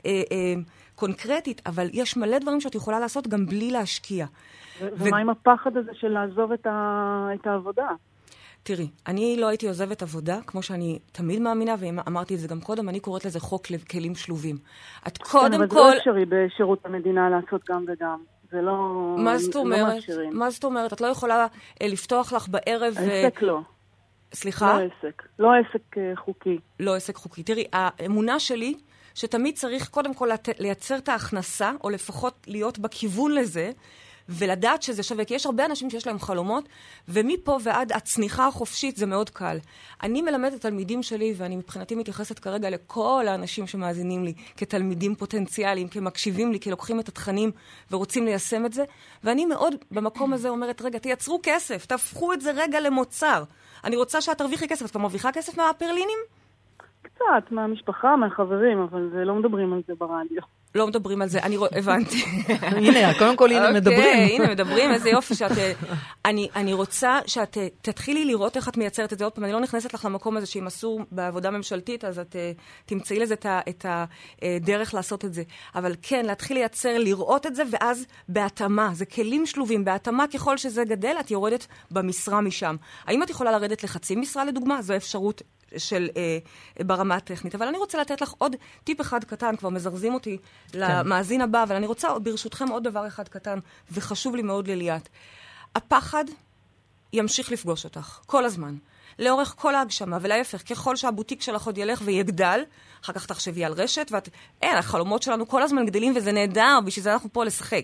אה, 0.05 0.11
אה, 0.31 0.53
קונקרטית, 0.95 1.61
אבל 1.65 1.87
יש 1.93 2.17
מלא 2.17 2.39
דברים 2.39 2.61
שאת 2.61 2.75
יכולה 2.75 2.99
לעשות 2.99 3.27
גם 3.27 3.45
בלי 3.45 3.71
להשקיע. 3.71 4.25
ו- 4.81 4.87
ומה 4.97 5.17
עם 5.17 5.29
הפחד 5.29 5.77
הזה 5.77 5.91
של 5.93 6.07
לעזוב 6.07 6.51
את, 6.51 6.67
ה... 6.67 7.29
את 7.35 7.47
העבודה? 7.47 7.87
תראי, 8.63 8.87
אני 9.07 9.37
לא 9.39 9.47
הייתי 9.47 9.67
עוזבת 9.67 10.01
עבודה, 10.01 10.39
כמו 10.47 10.61
שאני 10.61 10.99
תמיד 11.11 11.41
מאמינה, 11.41 11.75
ואמרתי 11.79 12.35
את 12.35 12.39
זה 12.39 12.47
גם 12.47 12.61
קודם, 12.61 12.89
אני 12.89 12.99
קוראת 12.99 13.25
לזה 13.25 13.39
חוק 13.39 13.71
לכלים 13.71 14.15
שלובים. 14.15 14.57
את 15.07 15.17
כן, 15.17 15.23
קודם 15.23 15.53
אבל 15.53 15.67
כל... 15.67 15.75
זה 15.75 15.81
לא 15.81 15.97
אפשרי 15.97 16.25
בשירות 16.25 16.85
המדינה 16.85 17.29
לעשות 17.29 17.61
גם 17.69 17.85
וגם. 17.87 18.17
זה 18.51 18.61
לא... 18.61 18.75
מה 19.17 19.37
זאת 19.37 19.55
לא 19.55 19.59
אומרת? 19.59 19.93
מאפשרים. 19.93 20.37
מה 20.37 20.49
זאת 20.49 20.63
אומרת? 20.63 20.93
את 20.93 21.01
לא 21.01 21.07
יכולה 21.07 21.47
אה, 21.81 21.87
לפתוח 21.87 22.33
לך 22.33 22.47
בערב... 22.49 22.93
ו- 22.95 22.99
עסק 22.99 23.41
לא. 23.41 23.59
סליחה? 24.33 24.79
לא 24.79 24.83
עסק. 24.83 25.23
לא 25.39 25.51
עסק 25.55 25.97
אה, 25.97 26.15
חוקי. 26.15 26.57
לא 26.79 26.95
עסק 26.95 27.15
חוקי. 27.15 27.43
תראי, 27.43 27.65
האמונה 27.73 28.39
שלי, 28.39 28.73
שתמיד 29.15 29.55
צריך 29.55 29.89
קודם 29.89 30.13
כל. 30.13 30.29
לייצר 30.59 30.97
את 30.97 31.09
ההכנסה, 31.09 31.71
או 31.83 31.89
לפחות 31.89 32.33
להיות 32.47 32.79
בכיוון 32.79 33.31
לזה, 33.31 33.71
ולדעת 34.29 34.83
שזה 34.83 35.03
שווה, 35.03 35.25
כי 35.25 35.33
יש 35.33 35.45
הרבה 35.45 35.65
אנשים 35.65 35.89
שיש 35.89 36.07
להם 36.07 36.19
חלומות, 36.19 36.69
ומפה 37.07 37.57
ועד 37.63 37.91
הצניחה 37.91 38.47
החופשית 38.47 38.97
זה 38.97 39.05
מאוד 39.05 39.29
קל. 39.29 39.57
אני 40.03 40.21
מלמדת 40.21 40.53
את 40.53 40.57
התלמידים 40.57 41.03
שלי, 41.03 41.33
ואני 41.37 41.55
מבחינתי 41.55 41.95
מתייחסת 41.95 42.39
כרגע 42.39 42.69
לכל 42.69 43.25
האנשים 43.27 43.67
שמאזינים 43.67 44.23
לי 44.23 44.33
כתלמידים 44.57 45.15
פוטנציאליים, 45.15 45.87
כמקשיבים 45.87 46.51
לי, 46.51 46.59
כלוקחים 46.59 46.99
את 46.99 47.09
התכנים 47.09 47.51
ורוצים 47.91 48.25
ליישם 48.25 48.65
את 48.65 48.73
זה, 48.73 48.83
ואני 49.23 49.45
מאוד 49.45 49.75
במקום 49.91 50.33
הזה 50.33 50.49
אומרת, 50.49 50.81
רגע, 50.81 50.99
תייצרו 50.99 51.39
כסף, 51.43 51.85
תהפכו 51.85 52.33
את 52.33 52.41
זה 52.41 52.51
רגע 52.55 52.79
למוצר. 52.79 53.43
אני 53.83 53.95
רוצה 53.95 54.21
שאת 54.21 54.37
תרוויחי 54.37 54.67
כסף. 54.67 54.85
את 54.85 54.91
כבר 54.91 55.01
מרוויחה 55.01 55.31
כסף 55.31 55.57
מהפרלינים? 55.57 56.19
קצת, 57.01 57.51
מהמשפחה, 57.51 58.15
מהחברים, 58.15 58.79
אבל 58.79 59.23
לא 59.23 59.35
מדברים 59.35 59.73
על 59.73 59.81
זה 59.87 59.93
ברדיו. 59.95 60.56
לא 60.77 60.87
מדברים 60.87 61.21
על 61.21 61.29
זה, 61.29 61.39
אני 61.39 61.57
רואה, 61.57 61.69
הבנתי. 61.75 62.23
הנה, 62.77 63.19
קודם 63.19 63.37
כל, 63.37 63.51
הנה 63.51 63.71
מדברים. 63.71 63.99
אוקיי, 63.99 64.35
הנה 64.35 64.47
מדברים, 64.47 64.91
איזה 64.91 65.09
יופי 65.09 65.35
שאת... 65.35 65.57
אה, 65.57 65.73
אני, 66.25 66.47
אני 66.55 66.73
רוצה 66.73 67.19
שאת 67.25 67.57
אה, 67.57 67.67
תתחילי 67.81 68.25
לראות 68.25 68.57
איך 68.57 68.69
את 68.69 68.77
מייצרת 68.77 69.13
את 69.13 69.19
זה. 69.19 69.25
עוד 69.25 69.33
פעם, 69.33 69.43
אני 69.43 69.53
לא 69.53 69.59
נכנסת 69.59 69.93
לך 69.93 70.05
למקום 70.05 70.37
הזה 70.37 70.45
שאם 70.45 70.67
אסור 70.67 71.01
בעבודה 71.11 71.51
ממשלתית, 71.51 72.05
אז 72.05 72.19
את 72.19 72.35
אה, 72.35 72.51
תמצאי 72.85 73.19
לזה 73.19 73.35
את 73.69 73.85
הדרך 74.41 74.93
לעשות 74.93 75.25
את 75.25 75.33
זה. 75.33 75.43
אבל 75.75 75.95
כן, 76.01 76.25
להתחיל 76.25 76.57
לייצר, 76.57 76.97
לראות 76.97 77.45
את 77.45 77.55
זה, 77.55 77.63
ואז 77.71 78.05
בהתאמה. 78.29 78.89
זה 78.93 79.05
כלים 79.05 79.45
שלובים. 79.45 79.85
בהתאמה, 79.85 80.25
ככל 80.27 80.57
שזה 80.57 80.83
גדל, 80.83 81.15
את 81.19 81.31
יורדת 81.31 81.67
במשרה 81.91 82.41
משם. 82.41 82.75
האם 83.05 83.23
את 83.23 83.29
יכולה 83.29 83.51
לרדת 83.51 83.83
לחצי 83.83 84.15
משרה, 84.15 84.45
לדוגמה? 84.45 84.81
זו 84.81 84.95
אפשרות 84.95 85.41
של 85.77 86.09
אה, 86.17 86.37
ברמה 86.85 87.15
הטכנית. 87.15 87.55
אבל 87.55 87.67
אני 87.67 87.77
רוצה 87.77 88.01
לתת 88.01 88.21
לך 88.21 88.33
עוד 88.37 88.55
טיפ 88.83 89.01
אחד 89.01 89.23
קטן, 89.23 89.55
כבר 89.55 89.69
מזרזים 89.69 90.13
אותי 90.13 90.37
כן. 90.71 90.79
למאזין 90.79 91.41
הבא, 91.41 91.63
אבל 91.63 91.75
אני 91.75 91.87
רוצה 91.87 92.19
ברשותכם 92.19 92.67
עוד 92.67 92.83
דבר 92.83 93.07
אחד 93.07 93.27
קטן, 93.27 93.59
וחשוב 93.91 94.35
לי 94.35 94.41
מאוד 94.41 94.67
לליאת. 94.67 95.09
הפחד 95.75 96.25
ימשיך 97.13 97.51
לפגוש 97.51 97.85
אותך, 97.85 98.19
כל 98.25 98.45
הזמן. 98.45 98.75
לאורך 99.19 99.55
כל 99.57 99.75
ההגשמה, 99.75 100.17
ולהפך, 100.21 100.61
ככל 100.69 100.95
שהבוטיק 100.95 101.41
שלך 101.41 101.65
עוד 101.65 101.77
ילך 101.77 102.01
ויגדל, 102.05 102.61
אחר 103.03 103.13
כך 103.13 103.25
תחשבי 103.25 103.65
על 103.65 103.73
רשת, 103.73 104.07
ואת... 104.11 104.29
אין, 104.61 104.77
החלומות 104.77 105.23
שלנו 105.23 105.47
כל 105.47 105.63
הזמן 105.63 105.85
גדלים, 105.85 106.13
וזה 106.15 106.31
נהדר, 106.31 106.79
בשביל 106.85 107.03
זה 107.03 107.13
אנחנו 107.13 107.33
פה 107.33 107.43
לשחק. 107.43 107.83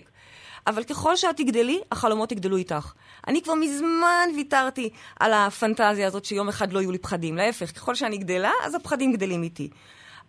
אבל 0.66 0.84
ככל 0.84 1.16
שאת 1.16 1.36
תגדלי, 1.36 1.80
החלומות 1.92 2.32
יגדלו 2.32 2.56
איתך. 2.56 2.92
אני 3.28 3.42
כבר 3.42 3.54
מזמן 3.54 4.28
ויתרתי 4.36 4.90
על 5.20 5.32
הפנטזיה 5.32 6.06
הזאת 6.06 6.24
שיום 6.24 6.48
אחד 6.48 6.72
לא 6.72 6.80
יהיו 6.80 6.92
לי 6.92 6.98
פחדים. 6.98 7.36
להפך, 7.36 7.76
ככל 7.76 7.94
שאני 7.94 8.18
גדלה, 8.18 8.52
אז 8.64 8.74
הפחדים 8.74 9.12
גדלים 9.12 9.42
איתי. 9.42 9.68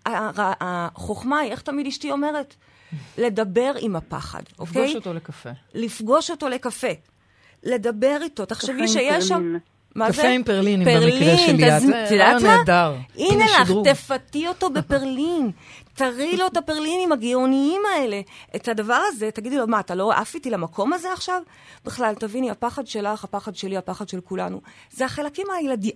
החוכמה 0.05 1.39
היא, 1.39 1.51
איך 1.51 1.61
תמיד 1.61 1.87
אשתי 1.87 2.11
אומרת? 2.11 2.55
לדבר 3.17 3.73
עם 3.79 3.95
הפחד, 3.95 4.43
אוקיי? 4.59 4.81
לפגוש 4.81 4.95
אותו 4.95 5.13
לקפה. 5.13 5.49
לפגוש 5.73 6.31
אותו 6.31 6.49
לקפה. 6.49 6.87
לדבר 7.63 8.17
איתו. 8.21 8.45
תחשבי 8.45 8.87
שיש 8.87 9.27
שם... 9.27 9.57
מה 9.95 10.11
זה? 10.11 10.17
קפה 10.17 10.27
עם 10.27 10.43
פרלינים 10.43 10.87
במקרה 10.87 11.37
שלי. 11.37 11.71
את 11.71 12.11
יודעת 12.11 12.41
מה? 12.41 12.57
נהדר. 12.57 12.95
הנה 13.17 13.45
לך, 13.45 13.71
תפתי 13.83 14.47
אותו 14.47 14.69
בפרלין. 14.69 15.51
תראי 15.93 16.37
לו 16.37 16.47
את 16.47 16.57
הפרלינים 16.57 17.11
הגאוניים 17.11 17.81
האלה. 17.93 18.21
את 18.55 18.67
הדבר 18.67 19.01
הזה, 19.07 19.31
תגידי 19.31 19.57
לו, 19.57 19.67
מה, 19.67 19.79
אתה 19.79 19.95
לא 19.95 20.11
עף 20.11 20.35
איתי 20.35 20.49
למקום 20.49 20.93
הזה 20.93 21.13
עכשיו? 21.13 21.41
בכלל, 21.85 22.15
תביני, 22.15 22.51
הפחד 22.51 22.87
שלך, 22.87 23.23
הפחד 23.23 23.55
שלי, 23.55 23.77
הפחד 23.77 24.09
של 24.09 24.21
כולנו, 24.21 24.61
זה 24.91 25.05
החלקים 25.05 25.47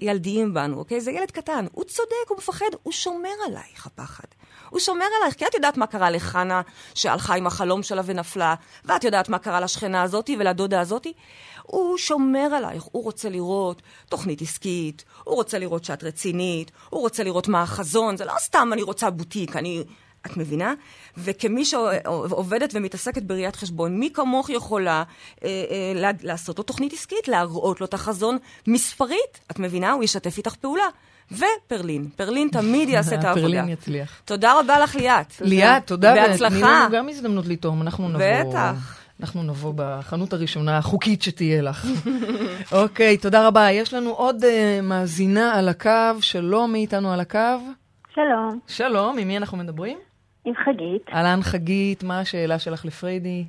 הילדיים 0.01 0.53
בנו, 0.53 0.77
אוקיי? 0.79 1.01
זה 1.01 1.12
ילד 1.12 1.31
קטן. 1.31 1.65
הוא 1.71 1.83
צודק, 1.83 2.29
הוא 2.29 2.38
מפחד, 2.38 2.65
הוא 2.83 2.93
שומר 2.93 3.29
עלייך, 3.47 3.85
הפחד. 3.85 4.27
הוא 4.69 4.79
שומר 4.79 5.05
עלייך, 5.19 5.36
כי 5.36 5.45
את 5.45 5.53
יודעת 5.53 5.77
מה 5.77 5.88
קרה 5.88 6.10
לחנה, 6.10 6.62
שהלכה 6.93 7.36
עם 7.36 7.47
החלום 7.47 7.84
שלה 7.84 8.01
ונפלה, 8.05 8.55
ואת 8.86 9.03
יודעת 9.03 9.29
מה 9.29 9.39
קרה 9.39 9.60
לשכנה 9.60 10.01
הזאתי 10.01 10.36
ולדודה 10.39 10.82
הזאתי. 10.82 11.13
הוא 11.63 11.97
שומר 11.97 12.55
עלייך, 12.55 12.84
הוא 12.84 13.03
רוצה 13.03 13.29
לראות 13.29 13.82
תוכנית 14.10 14.41
עסקית, 14.41 15.05
הוא 15.23 15.36
רוצה 15.36 15.60
לראות 15.60 15.86
שאת 15.86 16.03
רצינית, 16.03 16.71
הוא 16.89 17.01
רוצה 17.01 17.23
לראות 17.23 17.47
מה 17.47 17.62
החזון, 17.62 18.17
זה 18.17 18.25
לא 18.25 18.34
סתם 18.39 18.69
אני 18.73 18.82
רוצה 18.82 19.10
בוטיק, 19.10 19.55
אני... 19.55 19.84
את 20.25 20.38
מבינה? 20.38 20.73
וכמי 21.17 21.65
שעובדת 21.65 22.69
ומתעסקת 22.73 23.23
בראיית 23.23 23.55
חשבון, 23.55 23.99
מי 23.99 24.10
כמוך 24.13 24.49
יכולה 24.49 25.03
אה, 25.43 25.49
אה, 26.03 26.12
לעשות 26.21 26.58
לו 26.58 26.63
תוכנית 26.63 26.93
עסקית, 26.93 27.27
להראות 27.27 27.82
לו 27.82 27.86
את 27.86 27.93
החזון 27.93 28.38
מספרית? 28.67 29.39
את 29.51 29.60
מבינה? 29.60 29.91
הוא 29.91 30.03
ישתף 30.03 30.38
איתך 30.38 30.55
פעולה. 30.55 30.88
ופרלין. 31.31 32.07
פרלין 32.15 32.47
תמיד 32.51 32.89
יעשה 32.93 33.15
את 33.15 33.23
העבודה. 33.23 33.41
פרלין 33.41 33.69
יצליח. 33.69 34.21
תודה 34.25 34.59
רבה 34.59 34.79
לך, 34.79 34.95
ליאת. 34.95 35.33
ליאת, 35.41 35.87
תודה. 35.87 36.13
בהצלחה. 36.13 36.55
תני 36.55 36.61
לנו 36.61 36.91
גם 36.91 37.09
הזדמנות 37.09 37.47
לטעום, 37.47 37.81
אנחנו 37.81 38.09
נבוא. 38.09 38.25
בטח. 38.49 38.99
אנחנו 39.21 39.43
נבוא 39.43 39.73
בחנות 39.75 40.33
הראשונה 40.33 40.77
החוקית 40.77 41.21
שתהיה 41.21 41.61
לך. 41.61 41.85
אוקיי, 42.81 43.15
okay, 43.15 43.21
תודה 43.21 43.47
רבה. 43.47 43.71
יש 43.71 43.93
לנו 43.93 44.09
עוד 44.09 44.43
uh, 44.43 44.47
מאזינה 44.83 45.53
על 45.59 45.69
הקו. 45.69 46.21
שלום, 46.21 46.71
מי 46.71 46.79
איתנו 46.79 47.11
על 47.13 47.19
הקו? 47.19 47.59
שלום. 48.13 48.59
שלום, 48.67 49.17
עם 49.17 49.27
מי 49.27 49.37
אנחנו 49.37 49.57
מדברים? 49.57 49.97
עם 50.45 50.53
חגית. 50.55 51.09
אהלן, 51.13 51.39
חגית, 51.41 52.03
מה 52.03 52.19
השאלה 52.19 52.59
שלך 52.59 52.85
לפריידי? 52.85 53.45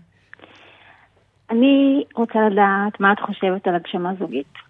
אני 1.51 2.05
רוצה 2.15 2.39
לדעת 2.51 3.01
מה 3.01 3.13
את 3.13 3.21
חושבת 3.27 3.67
על 3.67 3.75
הגשמה 3.75 4.11
זוגית. 4.19 4.70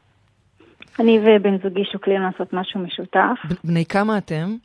אני 0.99 1.19
ובן 1.19 1.59
זוגי 1.63 1.85
שוקלים 1.93 2.23
לעשות 2.23 2.53
משהו 2.53 2.81
משותף. 2.81 3.59
בני 3.65 3.85
כמה 3.85 4.19
אתם? 4.19 4.57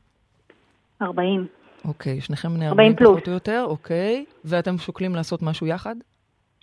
40. 1.02 1.48
אוקיי, 1.86 2.22
שניכם 2.22 2.50
בני 2.54 2.68
40, 2.68 2.92
40 2.92 3.10
פחות 3.10 3.28
או 3.28 3.34
יותר, 3.34 3.66
אוקיי. 3.68 4.26
ואתם 4.46 4.78
שוקלים 4.78 5.16
לעשות 5.16 5.42
משהו 5.42 5.68
יחד? 5.68 5.96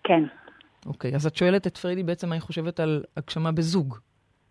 כן. 0.04 0.24
אוקיי, 0.86 1.14
אז 1.14 1.26
את 1.26 1.36
שואלת 1.36 1.66
את 1.66 1.78
פריידי 1.78 2.02
בעצם 2.02 2.28
מה 2.28 2.34
היא 2.34 2.42
חושבת 2.42 2.80
על 2.80 3.04
הגשמה 3.16 3.52
בזוג. 3.52 3.98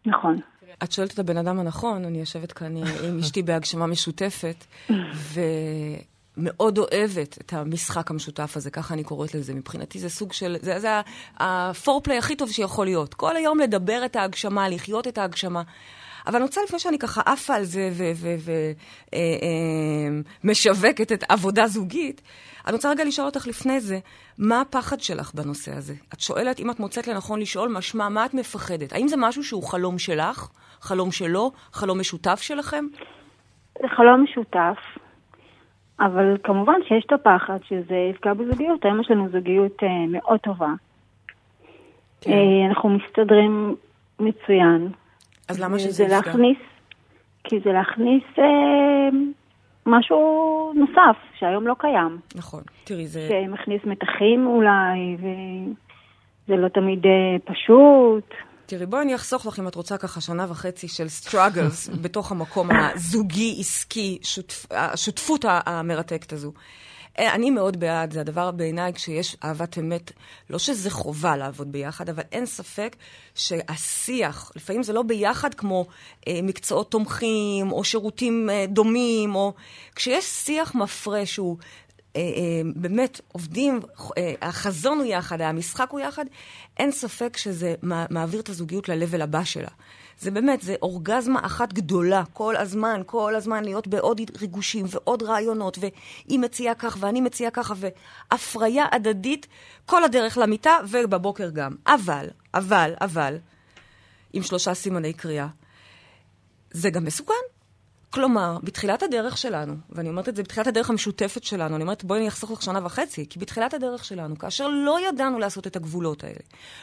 נכון. 0.05 0.39
את 0.83 0.91
שואלת 0.91 1.13
את 1.13 1.19
הבן 1.19 1.37
אדם 1.37 1.59
הנכון, 1.59 2.05
אני 2.05 2.19
יושבת 2.19 2.51
כאן 2.51 2.77
עם 2.77 3.19
אשתי 3.19 3.43
בהגשמה 3.43 3.87
משותפת, 3.87 4.65
ומאוד 6.37 6.77
אוהבת 6.77 7.37
את 7.41 7.53
המשחק 7.53 8.11
המשותף 8.11 8.53
הזה, 8.57 8.71
ככה 8.71 8.93
אני 8.93 9.03
קוראת 9.03 9.35
לזה. 9.35 9.53
מבחינתי 9.53 9.99
זה 9.99 10.09
סוג 10.09 10.33
של, 10.33 10.55
זה, 10.61 10.79
זה 10.79 11.01
הפורפליי 11.39 12.17
הכי 12.17 12.35
טוב 12.35 12.51
שיכול 12.51 12.85
להיות. 12.85 13.13
כל 13.13 13.35
היום 13.35 13.59
לדבר 13.59 14.05
את 14.05 14.15
ההגשמה, 14.15 14.69
לחיות 14.69 15.07
את 15.07 15.17
ההגשמה. 15.17 15.61
אבל 16.27 16.35
אני 16.35 16.43
רוצה 16.43 16.61
לפני 16.63 16.79
שאני 16.79 16.99
ככה 16.99 17.21
עפה 17.25 17.55
על 17.55 17.63
זה 17.63 17.89
ומשווקת 20.43 21.11
אה, 21.11 21.15
אה, 21.15 21.23
את 21.23 21.31
עבודה 21.31 21.67
זוגית, 21.67 22.21
אני 22.67 22.73
רוצה 22.73 22.89
רגע 22.91 23.03
לשאול 23.03 23.27
אותך 23.27 23.47
לפני 23.47 23.79
זה, 23.79 23.99
מה 24.37 24.61
הפחד 24.61 24.99
שלך 24.99 25.33
בנושא 25.33 25.71
הזה? 25.77 25.93
את 26.13 26.19
שואלת, 26.19 26.59
אם 26.59 26.71
את 26.71 26.79
מוצאת 26.79 27.07
לנכון 27.07 27.39
לשאול, 27.39 27.69
משמע, 27.69 28.09
מה 28.09 28.25
את 28.25 28.33
מפחדת? 28.33 28.93
האם 28.93 29.07
זה 29.07 29.15
משהו 29.17 29.43
שהוא 29.43 29.63
חלום 29.63 29.99
שלך? 29.99 30.47
חלום 30.81 31.11
שלו? 31.11 31.51
חלום 31.73 31.99
משותף 31.99 32.39
שלכם? 32.41 32.85
זה 33.81 33.87
חלום 33.87 34.23
משותף, 34.23 34.77
אבל 36.01 36.37
כמובן 36.43 36.79
שיש 36.87 37.05
את 37.05 37.13
הפחד 37.13 37.57
שזה 37.63 37.95
יפגע 37.95 38.33
בזוגיות. 38.33 38.85
היום 38.85 39.01
יש 39.01 39.11
לנו 39.11 39.29
זוגיות 39.29 39.83
אה, 39.83 40.05
מאוד 40.07 40.39
טובה. 40.39 40.73
כן. 42.21 42.31
אה, 42.31 42.67
אנחנו 42.69 42.89
מסתדרים 42.89 43.75
מצוין. 44.19 44.87
אז 45.49 45.59
למה 45.59 45.79
שזה 45.79 46.03
יפגע? 46.03 46.15
להכניס, 46.15 46.57
כי 47.43 47.59
זה 47.59 47.71
להכניס 47.71 48.23
אה, 48.39 49.09
משהו 49.85 50.73
נוסף, 50.75 51.17
שהיום 51.39 51.67
לא 51.67 51.75
קיים. 51.77 52.17
נכון, 52.35 52.61
תראי, 52.83 53.07
זה... 53.07 53.27
שמכניס 53.29 53.81
מתחים 53.85 54.47
אולי, 54.47 55.17
וזה 55.17 56.55
לא 56.55 56.67
תמיד 56.67 57.05
אה, 57.05 57.35
פשוט. 57.45 58.33
תראי, 58.71 58.85
בואי 58.85 59.01
אני 59.01 59.15
אחסוך 59.15 59.45
לך 59.45 59.59
אם 59.59 59.67
את 59.67 59.75
רוצה 59.75 59.97
ככה 59.97 60.21
שנה 60.21 60.45
וחצי 60.49 60.87
של 60.87 61.07
struggles 61.23 61.91
בתוך 62.01 62.31
המקום 62.31 62.69
הזוגי-עסקי, 62.71 64.19
שותפ... 64.21 64.65
השותפות 64.71 65.45
המרתקת 65.47 66.33
הזו. 66.33 66.51
אה, 67.19 67.35
אני 67.35 67.51
מאוד 67.51 67.79
בעד, 67.79 68.13
זה 68.13 68.21
הדבר 68.21 68.51
בעיניי 68.51 68.93
כשיש 68.93 69.37
אהבת 69.43 69.77
אמת, 69.77 70.11
לא 70.49 70.59
שזה 70.59 70.89
חובה 70.89 71.37
לעבוד 71.37 71.71
ביחד, 71.71 72.09
אבל 72.09 72.23
אין 72.31 72.45
ספק 72.45 72.95
שהשיח, 73.35 74.51
לפעמים 74.55 74.83
זה 74.83 74.93
לא 74.93 75.01
ביחד 75.03 75.53
כמו 75.53 75.85
אה, 76.27 76.39
מקצועות 76.43 76.91
תומכים, 76.91 77.71
או 77.71 77.83
שירותים 77.83 78.49
אה, 78.49 78.65
דומים, 78.67 79.35
או 79.35 79.53
כשיש 79.95 80.25
שיח 80.25 80.75
מפרה 80.75 81.25
שהוא 81.25 81.57
באמת 82.75 83.21
עובדים, 83.27 83.79
אה, 84.17 84.33
החזון 84.41 84.97
הוא 84.97 85.05
יחד, 85.05 85.41
המשחק 85.41 85.89
הוא 85.91 85.99
יחד, 85.99 86.25
אין 86.77 86.91
ספק 86.91 87.37
שזה 87.37 87.75
מעביר 88.09 88.39
את 88.39 88.49
הזוגיות 88.49 88.89
ל-level 88.89 89.23
הבא 89.23 89.43
שלה. 89.43 89.69
זה 90.19 90.31
באמת, 90.31 90.61
זה 90.61 90.75
אורגזמה 90.81 91.39
אחת 91.43 91.73
גדולה, 91.73 92.23
כל 92.33 92.55
הזמן, 92.55 93.01
כל 93.05 93.35
הזמן 93.35 93.63
להיות 93.63 93.87
בעוד 93.87 94.21
ריגושים 94.41 94.85
ועוד 94.89 95.23
רעיונות, 95.23 95.77
והיא 95.77 96.39
מציעה 96.39 96.75
כך 96.75 96.97
ואני 96.99 97.21
מציעה 97.21 97.51
ככה, 97.51 97.73
והפריה 97.77 98.85
הדדית 98.91 99.47
כל 99.85 100.03
הדרך 100.03 100.37
למיטה 100.37 100.77
ובבוקר 100.89 101.49
גם. 101.49 101.75
אבל, 101.87 102.27
אבל, 102.53 102.93
אבל, 103.01 103.37
עם 104.33 104.43
שלושה 104.43 104.73
סימני 104.73 105.13
קריאה, 105.13 105.47
זה 106.71 106.89
גם 106.89 107.05
מסוכן. 107.05 107.50
כלומר, 108.11 108.57
בתחילת 108.63 109.03
הדרך 109.03 109.37
שלנו, 109.37 109.73
ואני 109.89 110.09
אומרת 110.09 110.29
את 110.29 110.35
זה 110.35 110.43
בתחילת 110.43 110.67
הדרך 110.67 110.89
המשותפת 110.89 111.43
שלנו, 111.43 111.75
אני 111.75 111.83
אומרת, 111.83 112.03
בואי 112.03 112.19
אני 112.19 112.27
אחסוך 112.27 112.51
לך 112.51 112.61
שנה 112.61 112.85
וחצי, 112.85 113.25
כי 113.29 113.39
בתחילת 113.39 113.73
הדרך 113.73 114.05
שלנו, 114.05 114.37
כאשר 114.37 114.67
לא 114.67 114.97
ידענו 115.09 115.39
לעשות 115.39 115.67
את 115.67 115.75
הגבולות 115.75 116.23
האלה, 116.23 116.39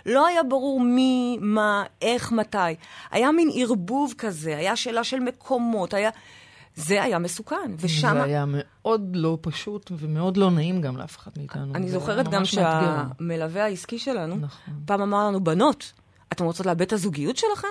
לא 0.06 0.26
היה 0.26 0.42
ברור 0.42 0.80
מי, 0.80 1.38
מה, 1.40 1.84
איך, 2.02 2.32
מתי, 2.32 2.58
היה 3.10 3.32
מין 3.32 3.50
ערבוב 3.54 4.14
כזה, 4.18 4.56
היה 4.56 4.76
שאלה 4.76 5.04
של 5.04 5.20
מקומות, 5.20 5.94
היה... 5.94 6.10
זה 6.74 7.02
היה 7.02 7.18
מסוכן, 7.18 7.72
ושם... 7.78 8.14
זה 8.14 8.22
היה 8.22 8.44
מאוד 8.48 9.16
לא 9.16 9.38
פשוט 9.40 9.92
ומאוד 9.98 10.36
לא 10.36 10.50
נעים 10.50 10.80
גם 10.80 10.96
לאף 10.96 11.16
אחד 11.16 11.30
מאיתנו. 11.36 11.74
אני 11.74 11.88
זוכרת 11.88 12.28
גם 12.28 12.44
שהמלווה 12.44 13.64
העסקי 13.64 13.98
שלנו, 13.98 14.36
נכון. 14.36 14.74
פעם 14.86 15.00
אמר 15.02 15.26
לנו, 15.26 15.44
בנות, 15.44 15.92
אתן 16.32 16.44
רוצות 16.44 16.66
לאבד 16.66 16.82
את 16.82 16.92
הזוגיות 16.92 17.36
שלכן? 17.36 17.68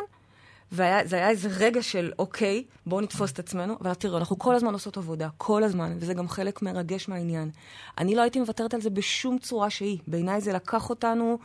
וזה 0.71 1.15
היה 1.15 1.29
איזה 1.29 1.49
רגע 1.57 1.81
של, 1.81 2.11
אוקיי, 2.19 2.63
בואו 2.85 3.01
נתפוס 3.01 3.31
את 3.31 3.39
עצמנו, 3.39 3.77
אבל 3.81 3.93
תראו, 3.93 4.17
אנחנו 4.17 4.39
כל 4.39 4.55
הזמן 4.55 4.73
עושות 4.73 4.97
עבודה, 4.97 5.29
כל 5.37 5.63
הזמן, 5.63 5.97
וזה 5.99 6.13
גם 6.13 6.27
חלק 6.27 6.61
מרגש 6.61 7.09
מהעניין. 7.09 7.49
אני 7.97 8.15
לא 8.15 8.21
הייתי 8.21 8.39
מוותרת 8.39 8.73
על 8.73 8.81
זה 8.81 8.89
בשום 8.89 9.37
צורה 9.39 9.69
שהיא. 9.69 9.99
בעיניי 10.07 10.41
זה 10.41 10.53
לקח 10.53 10.89
אותנו 10.89 11.37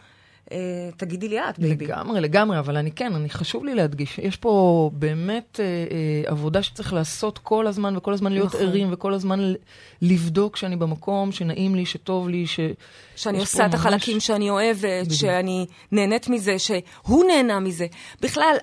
תגידי 0.97 1.29
לי 1.29 1.41
את, 1.41 1.59
baby. 1.59 1.87
לגמרי, 1.87 2.21
לגמרי, 2.21 2.59
אבל 2.59 2.77
אני 2.77 2.93
כן, 2.93 3.15
אני 3.15 3.29
חשוב 3.29 3.65
לי 3.65 3.75
להדגיש, 3.75 4.19
יש 4.19 4.37
פה 4.37 4.91
באמת 4.93 5.61
אה, 5.61 5.65
אה, 5.65 6.31
עבודה 6.31 6.63
שצריך 6.63 6.93
לעשות 6.93 7.39
כל 7.39 7.67
הזמן, 7.67 7.97
וכל 7.97 8.13
הזמן 8.13 8.33
להיות 8.33 8.47
נכון. 8.47 8.61
ערים, 8.61 8.89
וכל 8.93 9.15
הזמן 9.15 9.53
לבדוק 10.03 10.57
שאני 10.57 10.77
במקום, 10.77 11.33
שנעים 11.33 11.75
לי, 11.75 11.87
שטוב 11.87 12.29
לי, 12.29 12.47
ש... 12.47 12.61
שאני 13.17 13.39
עושה 13.39 13.67
את 13.67 13.75
החלקים 13.75 14.15
ממש... 14.15 14.27
שאני 14.27 14.51
אוהבת, 14.51 15.05
בדיוק. 15.05 15.21
שאני 15.21 15.67
נהנית 15.93 16.29
מזה, 16.29 16.59
שהוא 16.59 17.25
נהנה 17.25 17.61
מזה. 17.61 17.87
בכלל, 18.21 18.57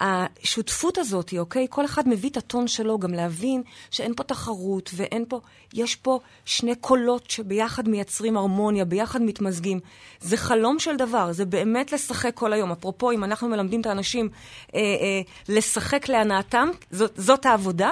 השותפות 0.00 0.98
הזאת, 0.98 1.34
אוקיי? 1.38 1.66
כל 1.70 1.84
אחד 1.84 2.08
מביא 2.08 2.30
את 2.30 2.36
הטון 2.36 2.68
שלו, 2.68 2.98
גם 2.98 3.14
להבין 3.14 3.62
שאין 3.90 4.14
פה 4.14 4.22
תחרות 4.22 4.90
ואין 4.94 5.24
פה... 5.28 5.40
יש 5.74 5.96
פה 5.96 6.20
שני 6.44 6.74
קולות 6.74 7.30
שביחד 7.30 7.88
מייצרים 7.88 8.36
הרמוניה, 8.36 8.84
ביחד 8.84 9.22
מתמזגים. 9.22 9.80
זה 10.20 10.36
חלום 10.36 10.78
של 10.80 10.96
דבר, 10.96 11.32
זה 11.32 11.44
באמת 11.44 11.92
לשחק 11.92 12.30
כל 12.34 12.52
היום. 12.52 12.72
אפרופו, 12.72 13.10
אם 13.10 13.24
אנחנו 13.24 13.48
מלמדים 13.48 13.80
את 13.80 13.86
האנשים 13.86 14.28
אה, 14.74 14.80
אה, 14.80 15.20
לשחק 15.48 16.08
להנאתם, 16.08 16.68
זאת, 16.90 17.12
זאת 17.16 17.46
העבודה. 17.46 17.90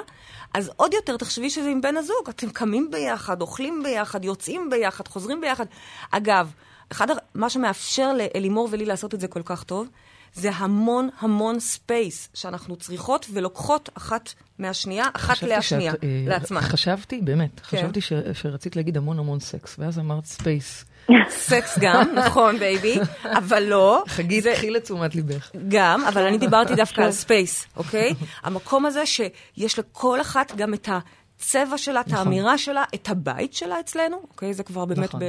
אז 0.55 0.71
עוד 0.77 0.95
יותר 0.95 1.17
תחשבי 1.17 1.51
שזה 1.51 1.69
עם 1.69 1.81
בן 1.81 1.97
הזוג. 1.97 2.29
אתם 2.29 2.51
קמים 2.51 2.91
ביחד, 2.91 3.41
אוכלים 3.41 3.83
ביחד, 3.83 4.25
יוצאים 4.25 4.71
ביחד, 4.71 5.09
חוזרים 5.09 5.41
ביחד. 5.41 5.67
אגב, 6.11 6.51
אחד, 6.93 7.07
מה 7.35 7.51
שמאפשר 7.51 8.13
לאלימור 8.13 8.69
ולי 8.71 8.85
לעשות 8.85 9.15
את 9.15 9.21
זה 9.21 9.29
כל 9.29 9.43
כך 9.45 9.65
טוב, 9.65 9.89
זה 10.35 10.51
המון 10.55 11.09
המון 11.19 11.61
space 11.61 12.29
שאנחנו 12.35 12.77
צריכות 12.77 13.27
ולוקחות 13.33 13.89
אחת 13.95 14.35
מהשנייה, 14.59 15.07
אחת 15.13 15.43
להשנייה, 15.43 15.93
שאת, 15.93 16.05
אה, 16.05 16.25
לעצמה. 16.27 16.63
חשבתי, 16.63 17.21
באמת, 17.21 17.61
כן. 17.61 17.77
חשבתי 17.79 18.01
ש, 18.01 18.13
שרצית 18.33 18.77
להגיד 18.77 18.97
המון 18.97 19.19
המון 19.19 19.41
סקס, 19.41 19.77
ואז 19.79 19.99
אמרת 19.99 20.25
space. 20.25 20.85
סקס 21.29 21.79
גם, 21.79 22.09
נכון, 22.15 22.59
baby, 22.59 22.99
אבל 23.25 23.63
לא. 23.63 24.05
חגית. 24.09 24.47
קחי 24.47 24.71
לתשומת 24.71 25.15
ליבך. 25.15 25.51
גם, 25.69 26.05
אבל 26.05 26.27
אני 26.27 26.39
דיברתי 26.39 26.75
דווקא 26.75 27.01
על 27.01 27.13
space, 27.23 27.67
אוקיי? 27.77 28.15
המקום 28.43 28.87
הזה 28.87 29.07
שיש 29.07 29.79
לכל 29.79 30.21
אחת 30.21 30.53
גם 30.57 30.75
את 30.75 30.89
ה... 30.89 30.99
הצבע 31.39 31.79
שלה, 31.79 32.01
נכון. 32.01 32.15
את 32.15 32.19
האמירה 32.19 32.59
שלה, 32.59 32.85
את 32.95 33.09
הבית 33.09 33.55
שלה 33.55 33.81
אצלנו, 33.81 34.17
אוקיי? 34.17 34.55
זה 34.55 34.63
כבר 34.63 34.85
באמת 34.85 35.09
נכון. 35.09 35.21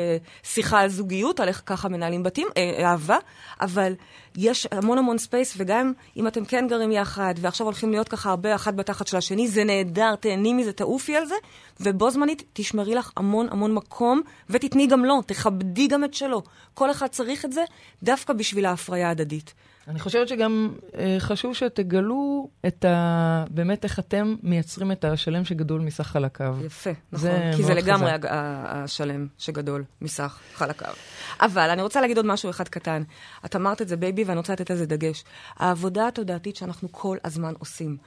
בשיחה 0.44 0.80
על 0.80 0.90
זוגיות, 0.90 1.40
על 1.40 1.48
איך 1.48 1.64
ככה 1.66 1.90
מנהלים 1.90 2.24
בתים, 2.24 2.48
אה, 2.58 2.90
אהבה, 2.90 3.18
אבל 3.62 3.94
יש 4.38 4.68
המון 4.72 4.98
המון 4.98 5.18
space, 5.18 5.54
וגם 5.58 5.94
אם 6.18 6.28
אתם 6.28 6.46
כן 6.46 6.68
גרים 6.68 6.92
יחד, 6.92 7.34
ועכשיו 7.42 7.66
הולכים 7.66 7.92
להיות 7.92 8.10
ככה 8.10 8.30
הרבה 8.30 8.56
אחת 8.56 8.74
בתחת 8.74 9.08
של 9.08 9.18
השני, 9.18 9.48
זה 9.48 9.64
נהדר, 9.64 10.16
תהני 10.16 10.54
מזה, 10.54 10.74
תעופי 10.74 11.16
על 11.16 11.26
זה, 11.26 11.36
ובו 11.80 12.12
זמנית 12.12 12.44
תשמרי 12.54 12.96
לך 12.96 13.12
המון 13.18 13.48
המון 13.52 13.74
מקום, 13.74 14.22
ותתני 14.50 14.88
גם 14.88 15.06
לו, 15.06 15.22
תכבדי 15.22 15.88
גם 15.88 16.04
את 16.04 16.14
שלו. 16.14 16.42
כל 16.74 16.92
אחד 16.92 17.08
צריך 17.08 17.46
את 17.46 17.54
זה 17.54 17.64
דווקא 18.04 18.34
בשביל 18.34 18.66
ההפריה 18.66 19.08
ההדדית. 19.08 19.54
אני 19.90 20.00
חושבת 20.00 20.28
שגם 20.28 20.74
אה, 20.98 21.16
חשוב 21.20 21.54
שתגלו 21.54 22.50
את 22.68 22.86
ה... 22.86 23.46
באמת 23.50 23.84
איך 23.84 24.00
אתם 24.00 24.36
מייצרים 24.44 24.92
את 24.92 25.06
השלם 25.06 25.46
שגדול 25.46 25.82
מסך 25.82 26.04
חלקיו. 26.08 26.58
יפה, 26.66 26.90
נכון. 27.12 27.30
כי 27.56 27.64
זה 27.64 27.74
לגמרי 27.74 28.12
חזק. 28.12 28.26
השלם 28.30 29.28
שגדול 29.38 29.84
מסך 30.02 30.40
חלקיו. 30.54 30.94
אבל 31.42 31.70
אני 31.70 31.82
רוצה 31.82 32.02
להגיד 32.02 32.18
עוד 32.18 32.26
משהו 32.26 32.50
אחד 32.50 32.68
קטן. 32.68 33.04
את 33.46 33.56
אמרת 33.56 33.82
את 33.82 33.88
זה, 33.88 33.98
baby, 33.98 34.24
ואני 34.24 34.38
רוצה 34.38 34.54
לתת 34.54 34.70
לזה 34.70 34.86
דגש. 34.86 35.24
העבודה 35.56 36.08
התודעתית 36.08 36.56
שאנחנו 36.56 36.92
כל 36.92 37.18
הזמן 37.24 37.54
עושים. 37.60 37.98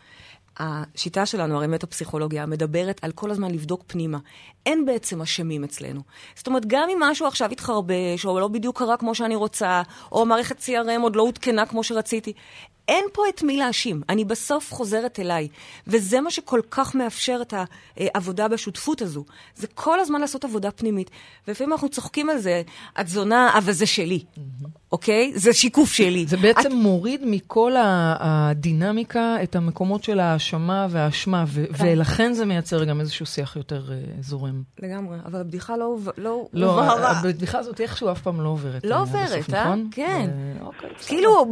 השיטה 0.58 1.26
שלנו, 1.26 1.56
הרי 1.56 1.66
מטה-פסיכולוגיה, 1.66 2.46
מדברת 2.46 3.00
על 3.02 3.12
כל 3.12 3.30
הזמן 3.30 3.50
לבדוק 3.50 3.84
פנימה. 3.86 4.18
אין 4.66 4.86
בעצם 4.86 5.22
אשמים 5.22 5.64
אצלנו. 5.64 6.00
זאת 6.34 6.46
אומרת, 6.46 6.66
גם 6.66 6.88
אם 6.92 6.98
משהו 7.00 7.26
עכשיו 7.26 7.50
התחרבש, 7.50 8.24
או 8.24 8.40
לא 8.40 8.48
בדיוק 8.48 8.78
קרה 8.78 8.96
כמו 8.96 9.14
שאני 9.14 9.36
רוצה, 9.36 9.82
או 10.12 10.26
מערכת 10.26 10.60
CRM 10.60 11.02
עוד 11.02 11.16
לא 11.16 11.22
עודכנה 11.22 11.66
כמו 11.66 11.84
שרציתי, 11.84 12.32
אין 12.88 13.04
פה 13.12 13.22
את 13.28 13.42
מי 13.42 13.56
להאשים. 13.56 14.02
אני 14.08 14.24
בסוף 14.24 14.72
חוזרת 14.72 15.20
אליי. 15.20 15.48
וזה 15.86 16.20
מה 16.20 16.30
שכל 16.30 16.60
כך 16.70 16.94
מאפשר 16.94 17.38
את 17.42 17.54
העבודה 17.96 18.48
בשותפות 18.48 19.02
הזו. 19.02 19.24
זה 19.56 19.66
כל 19.66 20.00
הזמן 20.00 20.20
לעשות 20.20 20.44
עבודה 20.44 20.70
פנימית. 20.70 21.10
ולפעמים 21.48 21.72
אנחנו 21.72 21.88
צוחקים 21.88 22.30
על 22.30 22.38
זה, 22.38 22.62
את 23.00 23.08
זונה, 23.08 23.58
אבל 23.58 23.72
זה 23.72 23.86
שלי. 23.86 24.24
אוקיי? 24.92 25.32
זה 25.34 25.52
שיקוף 25.52 25.92
שלי. 25.92 26.26
זה 26.26 26.36
בעצם 26.36 26.68
את... 26.68 26.72
מוריד 26.72 27.20
מכל 27.24 27.72
הדינמיקה 27.78 29.42
את 29.42 29.56
המקומות 29.56 30.04
של 30.04 30.20
ההאשמה 30.20 30.86
והאשמה, 30.90 31.44
ו- 31.48 31.64
כן. 31.78 31.84
ולכן 31.84 32.32
זה 32.32 32.44
מייצר 32.44 32.84
גם 32.84 33.00
איזשהו 33.00 33.26
שיח 33.26 33.56
יותר 33.56 33.84
uh, 33.88 34.22
זורם. 34.22 34.62
לגמרי, 34.82 35.18
אבל 35.24 35.40
הבדיחה 35.40 35.76
לא, 35.76 35.96
לא, 36.18 36.48
לא 36.52 36.82
הבדיחה 37.08 37.58
הזאת 37.58 37.80
איכשהו 37.80 38.12
אף 38.12 38.20
פעם 38.20 38.40
לא 38.40 38.48
עוברת. 38.48 38.84
לא 38.84 39.00
עוברת, 39.00 39.38
בסוף, 39.38 39.54
אה? 39.54 39.64
נכון? 39.64 39.88
כן. 39.90 40.30
ו... 40.36 40.64
אוקיי, 40.64 40.90
כאילו, 41.06 41.46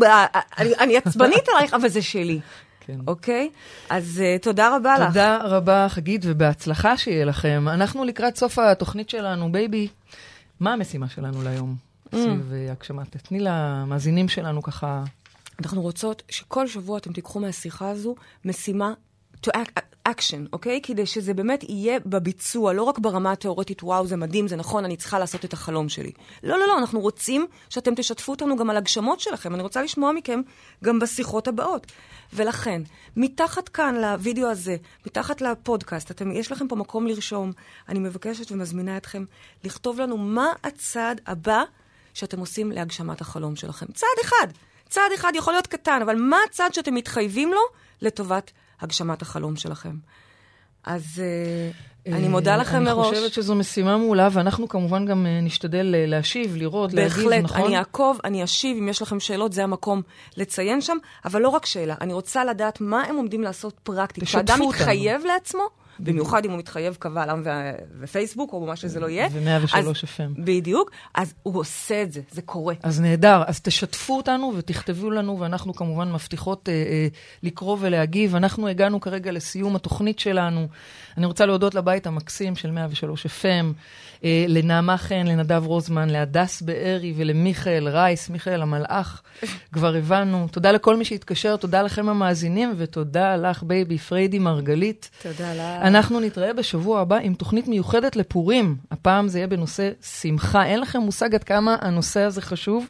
אני, 0.59 0.70
אני 0.81 0.96
עצבנית 0.96 1.48
עלייך, 1.55 1.74
אבל 1.74 1.88
זה 1.88 2.03
שלי. 2.03 2.40
כן. 2.81 2.98
אוקיי? 3.07 3.50
אז 3.90 4.22
אה, 4.22 4.42
תודה 4.42 4.76
רבה 4.76 4.94
תודה 4.94 5.05
לך. 5.05 5.09
תודה 5.09 5.38
רבה, 5.42 5.87
חגית, 5.88 6.22
ובהצלחה 6.24 6.96
שיהיה 6.96 7.24
לכם. 7.24 7.64
אנחנו 7.68 8.05
לקראת 8.05 8.37
סוף 8.37 8.59
התוכנית 8.59 9.11
שלנו, 9.11 9.53
baby. 9.52 9.88
מה 10.61 10.72
המשימה 10.72 11.09
שלנו 11.09 11.42
להיום? 11.42 11.89
סביב 12.14 12.53
אה, 12.53 12.73
הגשמת. 12.73 13.16
תתני 13.16 13.40
למאזינים 13.40 14.29
שלנו 14.29 14.62
ככה... 14.62 15.05
אנחנו 15.61 15.83
רוצות 15.83 16.23
שכל 16.29 16.66
שבוע 16.66 16.99
אתם 16.99 17.12
תיקחו 17.12 17.40
מהשיחה 17.40 17.90
הזו 17.90 18.14
משימה 18.44 18.92
to 19.46 19.51
action, 20.09 20.49
אוקיי? 20.53 20.81
כדי 20.83 21.07
שזה 21.07 21.35
באמת 21.35 21.64
יהיה 21.68 21.99
בביצוע, 22.07 22.73
לא 22.73 22.83
רק 22.83 22.99
ברמה 22.99 23.33
התיאורטית, 23.33 23.83
וואו, 23.83 24.07
זה 24.07 24.16
מדהים, 24.16 24.49
זה 24.49 24.57
נכון, 24.57 24.85
אני 24.85 24.96
צריכה 24.96 25.18
לעשות 25.18 25.44
את 25.44 25.53
החלום 25.53 25.88
שלי. 25.88 26.12
לא, 26.42 26.59
לא, 26.59 26.66
לא, 26.66 26.79
אנחנו 26.79 27.01
רוצים 27.01 27.46
שאתם 27.68 27.94
תשתפו 27.94 28.33
אותנו 28.33 28.57
גם 28.57 28.70
על 28.70 28.77
הגשמות 28.77 29.20
שלכם. 29.20 29.55
אני 29.55 29.62
רוצה 29.62 29.83
לשמוע 29.83 30.12
מכם 30.12 30.40
גם 30.85 30.99
בשיחות 30.99 31.49
הבאות. 31.49 31.87
ולכן, 32.33 32.83
מתחת 33.16 33.68
כאן 33.68 33.94
לוידאו 33.94 34.49
הזה, 34.49 34.77
מתחת 35.07 35.40
לפודקאסט, 35.40 36.11
אתם, 36.11 36.33
יש 36.33 36.53
לכם 36.53 36.68
פה 36.68 36.77
מקום 36.77 37.07
לרשום. 37.07 37.53
אני 37.88 37.99
מבקשת 37.99 38.53
ומזמינה 38.53 38.96
אתכם 38.96 39.25
לכתוב 39.64 40.01
לנו 40.01 40.16
מה 40.16 40.46
הצעד 40.64 41.20
הבא 41.27 41.62
שאתם 42.14 42.40
עושים 42.40 42.73
להגשמת 42.73 43.20
החלום 43.20 43.57
שלכם. 43.57 43.87
צעד 43.87 44.09
אחד, 44.25 44.46
צעד 44.88 45.12
אחד 45.14 45.33
יכול 45.35 45.53
להיות 45.53 45.66
קטן, 45.66 46.01
אבל 46.03 46.16
מה 46.16 46.37
הצעד 46.49 46.75
שאתם 46.75 46.94
מתחייבים 46.94 47.53
לו 47.53 47.61
לטובת 48.03 48.51
הגשמת 48.81 49.23
החלום 49.23 49.57
שלכם? 49.57 49.96
אז 50.85 51.23
uh, 52.07 52.12
אני 52.12 52.29
מודה 52.29 52.57
לכם 52.57 52.77
אני 52.77 52.85
מראש. 52.85 53.07
אני 53.07 53.16
חושבת 53.16 53.33
שזו 53.33 53.55
משימה 53.55 53.96
מעולה, 53.96 54.29
ואנחנו 54.33 54.68
כמובן 54.68 55.07
גם 55.07 55.27
uh, 55.27 55.44
נשתדל 55.44 55.94
להשיב, 56.07 56.57
לראות, 56.57 56.92
להגיב, 56.92 57.12
נכון? 57.12 57.31
בהחלט, 57.42 57.66
אני 57.66 57.79
אעקוב, 57.79 58.18
אני 58.25 58.44
אשיב, 58.44 58.77
אם 58.77 58.88
יש 58.88 59.03
לכם 59.03 59.20
שאלות, 59.20 59.53
זה 59.53 59.64
המקום 59.64 60.03
לציין 60.37 60.81
שם, 60.81 60.96
אבל 61.25 61.42
לא 61.42 61.49
רק 61.49 61.66
שאלה, 61.66 61.94
אני 62.01 62.12
רוצה 62.12 62.44
לדעת 62.44 62.81
מה 62.81 63.03
הם 63.03 63.16
עומדים 63.16 63.42
לעשות 63.42 63.75
פרקטית. 63.83 64.25
כשאדם 64.25 64.59
מתחייב 64.68 65.25
לעצמו, 65.25 65.68
במיוחד 65.98 66.44
אם 66.44 66.50
הוא 66.50 66.59
מתחייב 66.59 66.96
קבל 66.98 67.31
עם 67.31 67.42
ופייסבוק, 68.00 68.53
או 68.53 68.66
מה 68.66 68.76
שזה 68.76 69.00
לא 69.00 69.09
יהיה. 69.09 69.29
ו-103 69.33 69.74
FM. 70.05 70.40
בדיוק, 70.44 70.90
אז 71.14 71.35
הוא 71.42 71.59
עושה 71.59 72.03
את 72.03 72.12
זה, 72.12 72.20
זה 72.31 72.42
קורה. 72.42 72.74
אז 72.83 73.00
נהדר, 73.00 73.42
אז 73.46 73.61
תשתפו 73.61 74.16
אותנו 74.16 74.53
ותכתבו 74.57 75.11
לנו, 75.11 75.40
ואנחנו 75.40 75.74
כמובן 75.74 76.12
מבטיחות 76.12 76.68
אה, 76.68 76.74
אה, 76.74 77.09
לקרוא 77.42 77.76
ולהגיב. 77.81 78.37
אנחנו 78.37 78.68
הגענו 78.68 79.00
כרגע 79.00 79.33
לסיום 79.33 79.76
התוכנית 79.76 80.18
שלנו. 80.18 80.68
אני 81.16 81.26
רוצה 81.26 81.46
להודות 81.46 81.74
לבית 81.74 82.07
המקסים 82.07 82.57
של 82.57 82.70
103 82.70 83.26
FM, 83.26 83.74
אה, 84.24 84.44
לנעמה 84.48 84.96
חן, 84.96 85.26
לנדב 85.26 85.62
רוזמן, 85.66 86.11
להדס 86.11 86.62
בארי 86.62 87.12
ולמיכאל 87.16 87.88
רייס, 87.88 88.29
מיכאל 88.29 88.62
המלאך, 88.62 89.22
כבר 89.72 89.94
הבנו. 89.94 90.46
תודה 90.50 90.72
לכל 90.72 90.96
מי 90.96 91.05
שהתקשר, 91.05 91.57
תודה 91.57 91.83
לכם 91.83 92.09
המאזינים, 92.09 92.74
ותודה 92.76 93.37
לך, 93.37 93.62
baby 93.62 93.98
פריידי 93.98 94.38
מרגלית. 94.38 95.11
תודה 95.22 95.55
לך. 95.55 95.85
אנחנו 95.90 96.20
נתראה 96.20 96.53
בשבוע 96.53 97.00
הבא 97.00 97.16
עם 97.16 97.35
תוכנית 97.35 97.68
מיוחדת 97.68 98.16
לפורים. 98.16 98.76
הפעם 98.90 99.29
זה 99.29 99.38
יהיה 99.38 99.46
בנושא 99.46 99.90
שמחה. 100.20 100.64
אין 100.64 100.81
לכם 100.81 101.00
מושג 101.00 101.35
עד 101.35 101.44
כמה 101.44 101.76
הנושא 101.81 102.20
הזה 102.20 102.42
חשוב. 102.42 102.87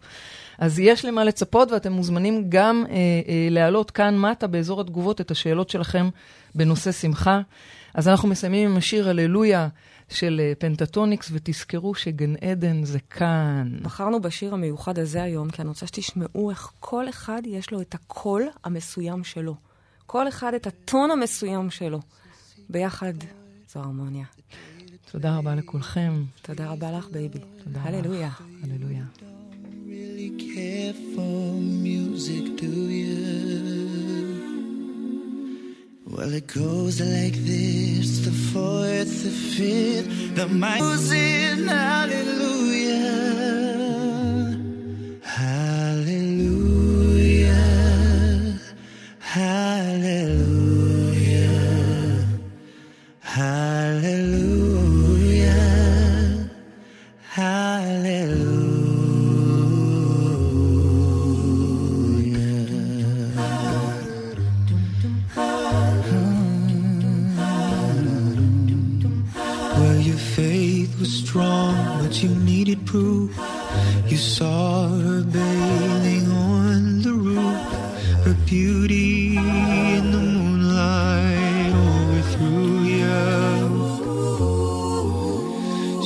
אז 0.58 0.78
יש 0.78 1.04
למה 1.04 1.24
לצפות, 1.24 1.72
ואתם 1.72 1.92
מוזמנים 1.92 2.44
גם 2.48 2.84
אה, 2.88 2.94
אה, 2.94 3.48
להעלות 3.50 3.90
כאן 3.90 4.18
מטה 4.18 4.46
באזור 4.46 4.80
התגובות 4.80 5.20
את 5.20 5.30
השאלות 5.30 5.70
שלכם 5.70 6.08
בנושא 6.54 6.92
שמחה. 6.92 7.40
אז 7.94 8.08
אנחנו 8.08 8.28
מסיימים 8.28 8.70
עם 8.70 8.76
השיר 8.76 9.08
הללויה 9.08 9.68
של 10.08 10.40
אה, 10.44 10.52
Pentatonix, 10.58 11.30
ותזכרו 11.32 11.94
שגן 11.94 12.34
עדן 12.36 12.84
זה 12.84 12.98
כאן. 13.10 13.72
בחרנו 13.82 14.20
בשיר 14.20 14.54
המיוחד 14.54 14.98
הזה 14.98 15.22
היום, 15.22 15.50
כי 15.50 15.62
אני 15.62 15.68
רוצה 15.68 15.86
שתשמעו 15.86 16.50
איך 16.50 16.70
כל 16.80 17.08
אחד 17.08 17.42
יש 17.44 17.72
לו 17.72 17.80
את 17.80 17.94
הקול 17.94 18.48
המסוים 18.64 19.24
שלו. 19.24 19.54
כל 20.06 20.28
אחד 20.28 20.54
את 20.54 20.66
הטון 20.66 21.10
המסוים 21.10 21.70
שלו. 21.70 22.00
ביחד 22.69 23.13
זו 23.73 23.79
הרמוניה. 23.79 24.25
תודה 25.11 25.37
רבה 25.37 25.55
לכולכם. 25.55 26.23
תודה 26.41 26.71
רבה 26.71 26.91
לך, 26.91 27.07
בייבי. 27.11 27.39
תודה 27.63 27.81
הללויה. 27.81 28.27
לך. 28.27 28.41
הללויה. 28.63 29.05
really 29.87 30.31
care 30.53 30.93
for 31.13 31.53
music, 31.87 32.45
do 32.57 32.73
you? 33.01 33.25
Well, 36.07 36.33
it 36.33 36.47
goes 36.47 36.99
like 37.01 37.35
this 37.51 38.07
the 38.25 38.35
fourth, 38.51 39.13
the 39.23 39.33
fifth, 39.55 40.35
the 40.35 40.47
minor 40.47 40.95
in 41.13 41.67
hallelujah. 41.67 42.48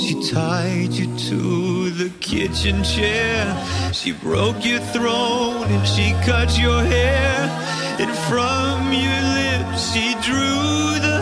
She 0.04 0.20
tied 0.30 0.92
you 0.92 1.06
to 1.30 1.90
the 1.90 2.10
kitchen 2.20 2.84
chair. 2.84 3.40
She 3.94 4.12
broke 4.12 4.62
your 4.62 4.80
throne 4.92 5.64
and 5.64 5.88
she 5.88 6.12
cut 6.26 6.58
your 6.58 6.82
hair. 6.84 7.48
And 7.98 8.10
from 8.28 8.92
your 8.92 9.22
lips 9.40 9.94
she 9.94 10.12
drew 10.20 11.00
the 11.00 11.13